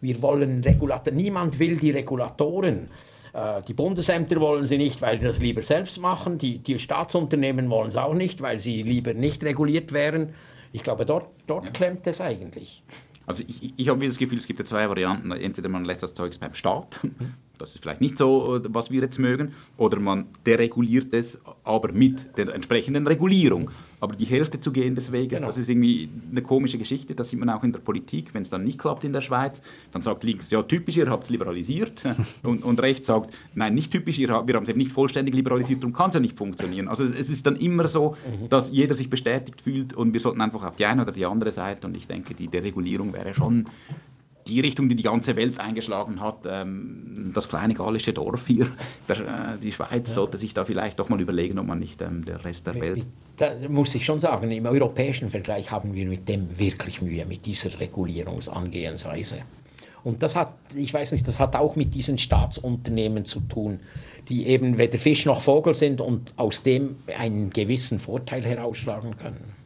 wir 0.00 0.22
wollen 0.22 0.62
Regulatoren. 0.62 1.16
Niemand 1.16 1.58
will 1.58 1.76
die 1.76 1.90
Regulatoren. 1.90 2.88
Äh, 3.32 3.62
die 3.62 3.74
Bundesämter 3.74 4.40
wollen 4.40 4.64
sie 4.64 4.78
nicht, 4.78 5.00
weil 5.02 5.20
sie 5.20 5.26
das 5.26 5.38
lieber 5.38 5.62
selbst 5.62 5.98
machen. 5.98 6.38
Die, 6.38 6.58
die 6.58 6.78
Staatsunternehmen 6.78 7.70
wollen 7.70 7.88
es 7.88 7.96
auch 7.96 8.14
nicht, 8.14 8.40
weil 8.40 8.58
sie 8.58 8.82
lieber 8.82 9.14
nicht 9.14 9.42
reguliert 9.44 9.92
wären. 9.92 10.34
Ich 10.72 10.82
glaube, 10.82 11.06
dort, 11.06 11.28
dort 11.46 11.64
ja. 11.64 11.70
klemmt 11.70 12.06
es 12.06 12.20
eigentlich. 12.20 12.82
Also 13.26 13.44
ich, 13.46 13.74
ich 13.76 13.88
habe 13.88 14.04
das 14.06 14.18
Gefühl, 14.18 14.38
es 14.38 14.46
gibt 14.46 14.58
ja 14.58 14.64
zwei 14.64 14.88
Varianten. 14.88 15.30
Entweder 15.32 15.68
man 15.68 15.84
lässt 15.84 16.02
das 16.02 16.14
Zeug 16.14 16.38
beim 16.40 16.54
Staat, 16.54 17.00
das 17.58 17.74
ist 17.74 17.82
vielleicht 17.82 18.00
nicht 18.00 18.18
so, 18.18 18.60
was 18.68 18.90
wir 18.90 19.02
jetzt 19.02 19.18
mögen, 19.18 19.54
oder 19.76 20.00
man 20.00 20.26
dereguliert 20.46 21.14
es, 21.14 21.38
aber 21.62 21.92
mit 21.92 22.36
der 22.36 22.54
entsprechenden 22.54 23.06
Regulierung. 23.06 23.70
Aber 24.00 24.16
die 24.16 24.24
Hälfte 24.24 24.60
zu 24.60 24.72
gehen 24.72 24.94
des 24.94 25.12
Weges, 25.12 25.38
genau. 25.38 25.48
das 25.48 25.58
ist 25.58 25.68
irgendwie 25.68 26.08
eine 26.30 26.42
komische 26.42 26.78
Geschichte. 26.78 27.14
Das 27.14 27.28
sieht 27.28 27.38
man 27.38 27.50
auch 27.50 27.62
in 27.62 27.72
der 27.72 27.80
Politik, 27.80 28.32
wenn 28.32 28.42
es 28.42 28.50
dann 28.50 28.64
nicht 28.64 28.78
klappt 28.78 29.04
in 29.04 29.12
der 29.12 29.20
Schweiz. 29.20 29.60
Dann 29.92 30.00
sagt 30.00 30.24
links, 30.24 30.50
ja 30.50 30.62
typisch, 30.62 30.96
ihr 30.96 31.08
habt 31.10 31.24
es 31.24 31.30
liberalisiert. 31.30 32.04
und, 32.42 32.64
und 32.64 32.80
rechts 32.80 33.06
sagt, 33.06 33.34
nein, 33.54 33.74
nicht 33.74 33.92
typisch, 33.92 34.18
ihr 34.18 34.28
wir 34.28 34.54
haben 34.54 34.62
es 34.62 34.68
eben 34.68 34.78
nicht 34.78 34.92
vollständig 34.92 35.34
liberalisiert, 35.34 35.82
darum 35.82 35.92
kann 35.92 36.08
es 36.10 36.14
ja 36.14 36.20
nicht 36.20 36.38
funktionieren. 36.38 36.88
Also 36.88 37.04
es, 37.04 37.10
es 37.10 37.28
ist 37.28 37.46
dann 37.46 37.56
immer 37.56 37.88
so, 37.88 38.16
mhm. 38.24 38.48
dass 38.48 38.70
jeder 38.70 38.94
sich 38.94 39.10
bestätigt 39.10 39.60
fühlt 39.60 39.92
und 39.92 40.12
wir 40.12 40.20
sollten 40.20 40.40
einfach 40.40 40.64
auf 40.64 40.76
die 40.76 40.86
eine 40.86 41.02
oder 41.02 41.12
die 41.12 41.26
andere 41.26 41.52
Seite. 41.52 41.86
Und 41.86 41.96
ich 41.96 42.06
denke, 42.06 42.34
die 42.34 42.48
Deregulierung 42.48 43.12
wäre 43.12 43.34
schon 43.34 43.66
die 44.46 44.60
Richtung, 44.60 44.88
die 44.88 44.96
die 44.96 45.02
ganze 45.02 45.36
Welt 45.36 45.60
eingeschlagen 45.60 46.20
hat, 46.20 46.38
ähm, 46.46 47.30
das 47.34 47.48
kleine 47.48 47.74
gallische 47.74 48.12
Dorf 48.12 48.46
hier, 48.46 48.68
der, 49.08 49.18
äh, 49.18 49.58
die 49.62 49.72
Schweiz, 49.72 50.08
ja. 50.08 50.14
sollte 50.14 50.38
sich 50.38 50.54
da 50.54 50.64
vielleicht 50.64 50.98
doch 50.98 51.08
mal 51.08 51.20
überlegen, 51.20 51.58
ob 51.58 51.66
man 51.66 51.78
nicht 51.78 52.00
ähm, 52.02 52.24
der 52.24 52.44
Rest 52.44 52.66
der 52.66 52.74
Welt. 52.80 53.06
Da 53.36 53.52
muss 53.68 53.94
ich 53.94 54.04
schon 54.04 54.20
sagen, 54.20 54.50
im 54.50 54.66
europäischen 54.66 55.30
Vergleich 55.30 55.70
haben 55.70 55.94
wir 55.94 56.06
mit 56.06 56.28
dem 56.28 56.58
wirklich 56.58 57.00
Mühe, 57.00 57.24
mit 57.24 57.46
dieser 57.46 57.78
Regulierungsangehensweise. 57.80 59.42
Und 60.02 60.22
das 60.22 60.36
hat, 60.36 60.54
ich 60.74 60.92
weiß 60.92 61.12
nicht, 61.12 61.26
das 61.28 61.38
hat 61.38 61.56
auch 61.56 61.76
mit 61.76 61.94
diesen 61.94 62.18
Staatsunternehmen 62.18 63.24
zu 63.24 63.40
tun, 63.40 63.80
die 64.28 64.46
eben 64.46 64.78
weder 64.78 64.98
Fisch 64.98 65.26
noch 65.26 65.42
Vogel 65.42 65.74
sind 65.74 66.00
und 66.00 66.32
aus 66.36 66.62
dem 66.62 66.96
einen 67.18 67.50
gewissen 67.50 67.98
Vorteil 67.98 68.44
herausschlagen 68.44 69.16
können. 69.16 69.59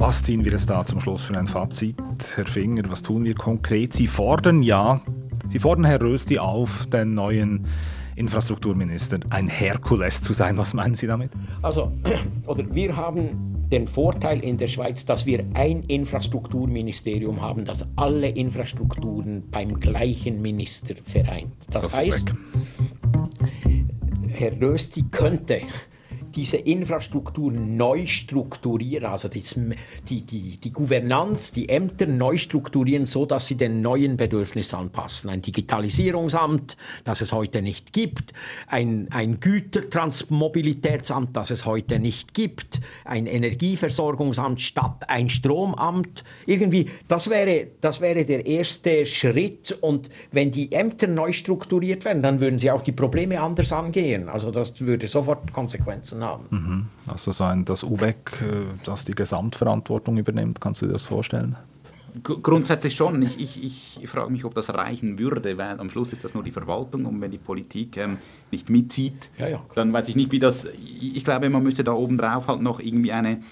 Was 0.00 0.22
ziehen 0.22 0.46
wir 0.46 0.52
jetzt 0.52 0.70
da 0.70 0.82
zum 0.82 0.98
Schluss 0.98 1.24
für 1.24 1.36
ein 1.36 1.46
Fazit, 1.46 1.94
Herr 2.34 2.46
Finger? 2.46 2.84
Was 2.90 3.02
tun 3.02 3.22
wir 3.22 3.34
konkret? 3.34 3.92
Sie 3.92 4.06
fordern 4.06 4.62
ja, 4.62 5.02
Sie 5.50 5.58
fordern 5.58 5.84
Herr 5.84 6.00
Rösti 6.00 6.38
auf, 6.38 6.86
den 6.86 7.12
neuen 7.12 7.66
Infrastrukturminister 8.16 9.20
ein 9.28 9.46
Herkules 9.46 10.22
zu 10.22 10.32
sein. 10.32 10.56
Was 10.56 10.72
meinen 10.72 10.94
Sie 10.94 11.06
damit? 11.06 11.32
Also, 11.60 11.92
oder 12.46 12.64
wir 12.74 12.96
haben 12.96 13.68
den 13.70 13.86
Vorteil 13.86 14.40
in 14.40 14.56
der 14.56 14.68
Schweiz, 14.68 15.04
dass 15.04 15.26
wir 15.26 15.44
ein 15.52 15.82
Infrastrukturministerium 15.82 17.42
haben, 17.42 17.66
das 17.66 17.86
alle 17.96 18.30
Infrastrukturen 18.30 19.50
beim 19.50 19.80
gleichen 19.80 20.40
Minister 20.40 20.94
vereint. 21.04 21.52
Das, 21.70 21.84
das 21.84 21.94
heißt, 21.94 22.32
Herr 24.28 24.58
Rösti 24.62 25.04
könnte 25.10 25.60
diese 26.34 26.56
Infrastruktur 26.56 27.52
neu 27.52 28.06
strukturieren, 28.06 29.06
also 29.06 29.28
die, 29.28 29.42
die, 30.08 30.20
die, 30.22 30.56
die 30.56 30.72
Gouvernanz, 30.72 31.52
die 31.52 31.68
Ämter 31.68 32.06
neu 32.06 32.36
strukturieren, 32.36 33.06
so 33.06 33.26
dass 33.26 33.46
sie 33.46 33.56
den 33.56 33.82
neuen 33.82 34.16
Bedürfnissen 34.16 34.78
anpassen. 34.78 35.30
Ein 35.30 35.42
Digitalisierungsamt, 35.42 36.76
das 37.04 37.20
es 37.20 37.32
heute 37.32 37.62
nicht 37.62 37.92
gibt, 37.92 38.32
ein, 38.66 39.08
ein 39.10 39.40
Gütertransmobilitätsamt, 39.40 41.36
das 41.36 41.50
es 41.50 41.66
heute 41.66 41.98
nicht 41.98 42.34
gibt, 42.34 42.80
ein 43.04 43.26
Energieversorgungsamt 43.26 44.60
statt 44.60 45.08
ein 45.08 45.28
Stromamt. 45.28 46.24
Irgendwie, 46.46 46.90
das 47.08 47.28
wäre, 47.28 47.66
das 47.80 48.00
wäre 48.00 48.24
der 48.24 48.46
erste 48.46 49.04
Schritt. 49.06 49.76
Und 49.80 50.10
wenn 50.30 50.50
die 50.50 50.72
Ämter 50.72 51.06
neu 51.06 51.32
strukturiert 51.32 52.04
werden, 52.04 52.22
dann 52.22 52.40
würden 52.40 52.58
sie 52.58 52.70
auch 52.70 52.82
die 52.82 52.92
Probleme 52.92 53.40
anders 53.40 53.72
angehen. 53.72 54.28
Also 54.28 54.50
das 54.50 54.80
würde 54.80 55.08
sofort 55.08 55.52
Konsequenzen 55.52 56.19
haben. 56.22 56.44
Mhm. 56.50 56.86
Also 57.10 57.32
sein, 57.32 57.64
das 57.64 57.82
UWEC, 57.82 58.42
äh, 58.42 58.64
das 58.84 59.04
die 59.04 59.14
Gesamtverantwortung 59.14 60.16
übernimmt, 60.16 60.60
kannst 60.60 60.82
du 60.82 60.86
dir 60.86 60.92
das 60.92 61.04
vorstellen? 61.04 61.56
Grundsätzlich 62.24 62.96
schon. 62.96 63.22
Ich, 63.22 63.40
ich, 63.40 64.02
ich, 64.02 64.08
frage 64.08 64.32
mich, 64.32 64.44
ob 64.44 64.54
das 64.54 64.74
reichen 64.74 65.18
würde, 65.18 65.56
weil 65.56 65.78
am 65.78 65.90
Schluss 65.90 66.12
ist 66.12 66.24
das 66.24 66.34
nur 66.34 66.42
die 66.42 66.50
Verwaltung 66.50 67.06
und 67.06 67.20
wenn 67.20 67.30
die 67.30 67.38
Politik 67.38 67.96
ähm, 67.98 68.18
nicht 68.50 68.68
mitzieht, 68.68 69.30
ja, 69.38 69.46
ja. 69.48 69.62
dann 69.76 69.92
weiß 69.92 70.08
ich 70.08 70.16
nicht, 70.16 70.32
wie 70.32 70.40
das. 70.40 70.64
Ich 70.64 71.24
glaube, 71.24 71.48
man 71.50 71.62
müsste 71.62 71.84
da 71.84 71.92
oben 71.92 72.18
drauf 72.18 72.48
halt 72.48 72.62
noch 72.62 72.80
irgendwie 72.80 73.12
eine 73.12 73.42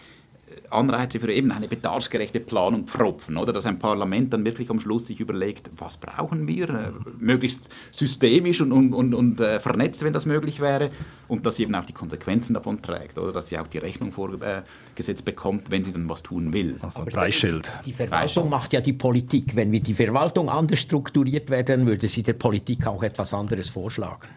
Anreize 0.70 1.20
für 1.20 1.32
eben 1.32 1.52
eine 1.52 1.68
bedarfsgerechte 1.68 2.40
Planung 2.40 2.86
pfropfen, 2.86 3.36
oder? 3.36 3.52
Dass 3.52 3.66
ein 3.66 3.78
Parlament 3.78 4.32
dann 4.32 4.44
wirklich 4.44 4.70
am 4.70 4.80
Schluss 4.80 5.06
sich 5.06 5.20
überlegt, 5.20 5.70
was 5.76 5.96
brauchen 5.96 6.46
wir, 6.46 6.68
äh, 6.68 6.92
möglichst 7.18 7.68
systemisch 7.92 8.60
und, 8.60 8.72
und, 8.72 8.92
und, 8.92 9.14
und 9.14 9.40
äh, 9.40 9.60
vernetzt, 9.60 10.02
wenn 10.04 10.12
das 10.12 10.26
möglich 10.26 10.60
wäre, 10.60 10.90
und 11.28 11.44
dass 11.46 11.56
sie 11.56 11.62
eben 11.64 11.74
auch 11.74 11.84
die 11.84 11.92
Konsequenzen 11.92 12.54
davon 12.54 12.82
trägt, 12.82 13.18
oder 13.18 13.32
dass 13.32 13.48
sie 13.48 13.58
auch 13.58 13.66
die 13.66 13.78
Rechnung 13.78 14.12
vorgesetzt 14.12 15.24
bekommt, 15.24 15.70
wenn 15.70 15.84
sie 15.84 15.92
dann 15.92 16.08
was 16.08 16.22
tun 16.22 16.52
will. 16.52 16.78
Also 16.80 17.00
ein 17.00 17.06
Preisschild. 17.06 17.70
Die 17.86 17.92
Verwaltung 17.92 18.48
macht 18.48 18.72
ja 18.72 18.80
die 18.80 18.92
Politik. 18.92 19.56
Wenn 19.56 19.72
wir 19.72 19.80
die 19.80 19.94
Verwaltung 19.94 20.48
anders 20.48 20.80
strukturiert 20.80 21.50
werden, 21.50 21.86
würde 21.86 22.08
sie 22.08 22.22
der 22.22 22.34
Politik 22.34 22.86
auch 22.86 23.02
etwas 23.02 23.34
anderes 23.34 23.68
vorschlagen. 23.68 24.28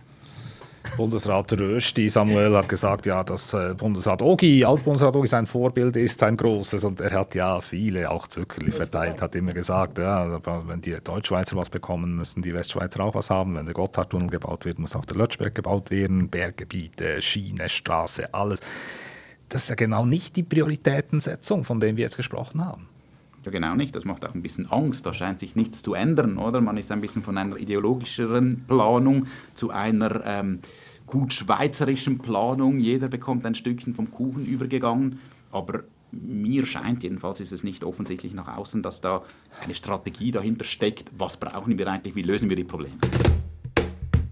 Bundesrat 0.97 1.53
Rösti, 1.53 2.09
Samuel 2.09 2.55
hat 2.55 2.67
gesagt, 2.67 3.05
ja, 3.05 3.23
dass 3.23 3.53
äh, 3.53 3.73
Bundesrat 3.75 4.21
Ogi, 4.21 4.65
Altbundesrat 4.65 5.15
Ogi 5.15 5.27
sein 5.27 5.45
Vorbild 5.45 5.95
ist, 5.95 6.21
ein 6.23 6.35
großes. 6.35 6.83
Und 6.83 6.99
er 7.01 7.11
hat 7.11 7.35
ja 7.35 7.61
viele, 7.61 8.09
auch 8.09 8.27
Zückerli 8.27 8.71
verteilt, 8.71 9.21
hat 9.21 9.35
immer 9.35 9.53
gesagt, 9.53 9.97
ja, 9.97 10.39
wenn 10.67 10.81
die 10.81 10.97
Deutschschweizer 11.03 11.55
was 11.55 11.69
bekommen, 11.69 12.15
müssen 12.15 12.41
die 12.41 12.53
Westschweizer 12.53 12.99
auch 13.01 13.15
was 13.15 13.29
haben. 13.29 13.55
Wenn 13.55 13.65
der 13.65 13.73
Gotthardtunnel 13.73 14.29
gebaut 14.29 14.65
wird, 14.65 14.79
muss 14.79 14.95
auch 14.95 15.05
der 15.05 15.17
Lötschberg 15.17 15.55
gebaut 15.55 15.91
werden. 15.91 16.29
Berggebiete, 16.29 17.21
Schiene, 17.21 17.69
Straße, 17.69 18.33
alles. 18.33 18.59
Das 19.49 19.63
ist 19.63 19.69
ja 19.69 19.75
genau 19.75 20.05
nicht 20.05 20.35
die 20.35 20.43
Prioritätensetzung, 20.43 21.63
von 21.63 21.79
der 21.79 21.95
wir 21.95 22.03
jetzt 22.03 22.17
gesprochen 22.17 22.63
haben. 22.63 22.87
Ja, 23.43 23.51
genau 23.51 23.75
nicht. 23.75 23.95
Das 23.95 24.05
macht 24.05 24.25
auch 24.25 24.35
ein 24.35 24.41
bisschen 24.41 24.71
Angst. 24.71 25.05
Da 25.05 25.13
scheint 25.13 25.39
sich 25.39 25.55
nichts 25.55 25.81
zu 25.81 25.93
ändern, 25.93 26.37
oder? 26.37 26.61
Man 26.61 26.77
ist 26.77 26.91
ein 26.91 27.01
bisschen 27.01 27.23
von 27.23 27.37
einer 27.37 27.57
ideologischeren 27.57 28.65
Planung 28.67 29.27
zu 29.55 29.71
einer 29.71 30.25
ähm, 30.25 30.59
gut 31.07 31.33
schweizerischen 31.33 32.19
Planung. 32.19 32.79
Jeder 32.79 33.07
bekommt 33.07 33.45
ein 33.45 33.55
Stückchen 33.55 33.95
vom 33.95 34.11
Kuchen 34.11 34.45
übergegangen. 34.45 35.19
Aber 35.51 35.83
mir 36.11 36.65
scheint, 36.65 37.03
jedenfalls 37.03 37.39
ist 37.39 37.51
es 37.51 37.63
nicht 37.63 37.83
offensichtlich 37.83 38.33
nach 38.33 38.57
außen, 38.57 38.83
dass 38.83 39.01
da 39.01 39.23
eine 39.63 39.73
Strategie 39.73 40.31
dahinter 40.31 40.65
steckt. 40.65 41.09
Was 41.17 41.37
brauchen 41.37 41.77
wir 41.77 41.87
eigentlich? 41.87 42.15
Wie 42.15 42.21
lösen 42.21 42.49
wir 42.49 42.55
die 42.55 42.63
Probleme? 42.63 42.97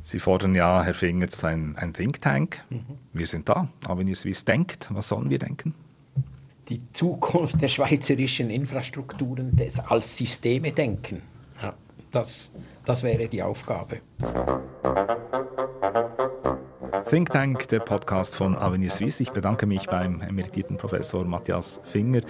Sie 0.03 0.19
fordern 0.19 0.55
ja, 0.55 0.83
Herr 0.83 0.93
Fingers, 0.93 1.43
ein, 1.43 1.75
ein 1.77 1.93
Think 1.93 2.21
Tank. 2.21 2.63
Mhm. 2.69 2.81
Wir 3.13 3.27
sind 3.27 3.47
da. 3.47 3.69
Aber 3.85 3.99
wenn 3.99 4.07
ihr 4.07 4.15
Swiss 4.15 4.43
denkt, 4.43 4.87
was 4.91 5.07
sollen 5.07 5.29
wir 5.29 5.39
denken? 5.39 5.73
Die 6.69 6.81
Zukunft 6.93 7.61
der 7.61 7.67
schweizerischen 7.67 8.49
Infrastrukturen 8.49 9.55
des, 9.55 9.79
als 9.79 10.15
Systeme 10.15 10.71
denken. 10.71 11.23
Ja, 11.61 11.73
das, 12.11 12.51
das 12.85 13.01
wäre 13.03 13.27
die 13.27 13.41
Aufgabe. 13.41 14.01
Think 17.09 17.31
Tank, 17.31 17.67
der 17.69 17.79
Podcast 17.79 18.35
von 18.35 18.55
Avenir 18.55 18.91
Suisse. 18.91 19.23
Ich 19.23 19.31
bedanke 19.31 19.65
mich 19.65 19.87
beim 19.87 20.21
emeritierten 20.21 20.77
Professor 20.77 21.25
Matthias 21.25 21.81
Finger 21.85 22.21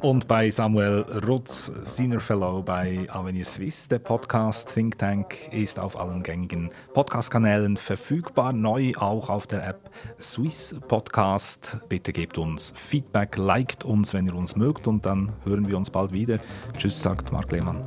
und 0.00 0.28
bei 0.28 0.50
Samuel 0.50 1.04
Rutz, 1.26 1.72
Senior 1.90 2.20
Fellow 2.20 2.62
bei 2.62 3.06
Avenir 3.10 3.44
Suisse. 3.44 3.88
Der 3.88 3.98
Podcast 3.98 4.72
Think 4.72 4.98
Tank 4.98 5.52
ist 5.52 5.78
auf 5.78 5.98
allen 5.98 6.22
gängigen 6.22 6.70
Podcast-Kanälen 6.94 7.76
verfügbar, 7.76 8.52
neu 8.52 8.92
auch 8.96 9.30
auf 9.30 9.46
der 9.46 9.66
App 9.66 9.90
Swiss 10.20 10.74
Podcast. 10.88 11.78
Bitte 11.88 12.12
gebt 12.12 12.38
uns 12.38 12.72
Feedback, 12.76 13.36
liked 13.36 13.84
uns, 13.84 14.14
wenn 14.14 14.26
ihr 14.26 14.34
uns 14.34 14.56
mögt 14.56 14.86
und 14.86 15.06
dann 15.06 15.32
hören 15.44 15.66
wir 15.66 15.76
uns 15.76 15.90
bald 15.90 16.12
wieder. 16.12 16.38
Tschüss, 16.76 17.00
sagt 17.00 17.32
Marc 17.32 17.50
Lehmann. 17.52 17.82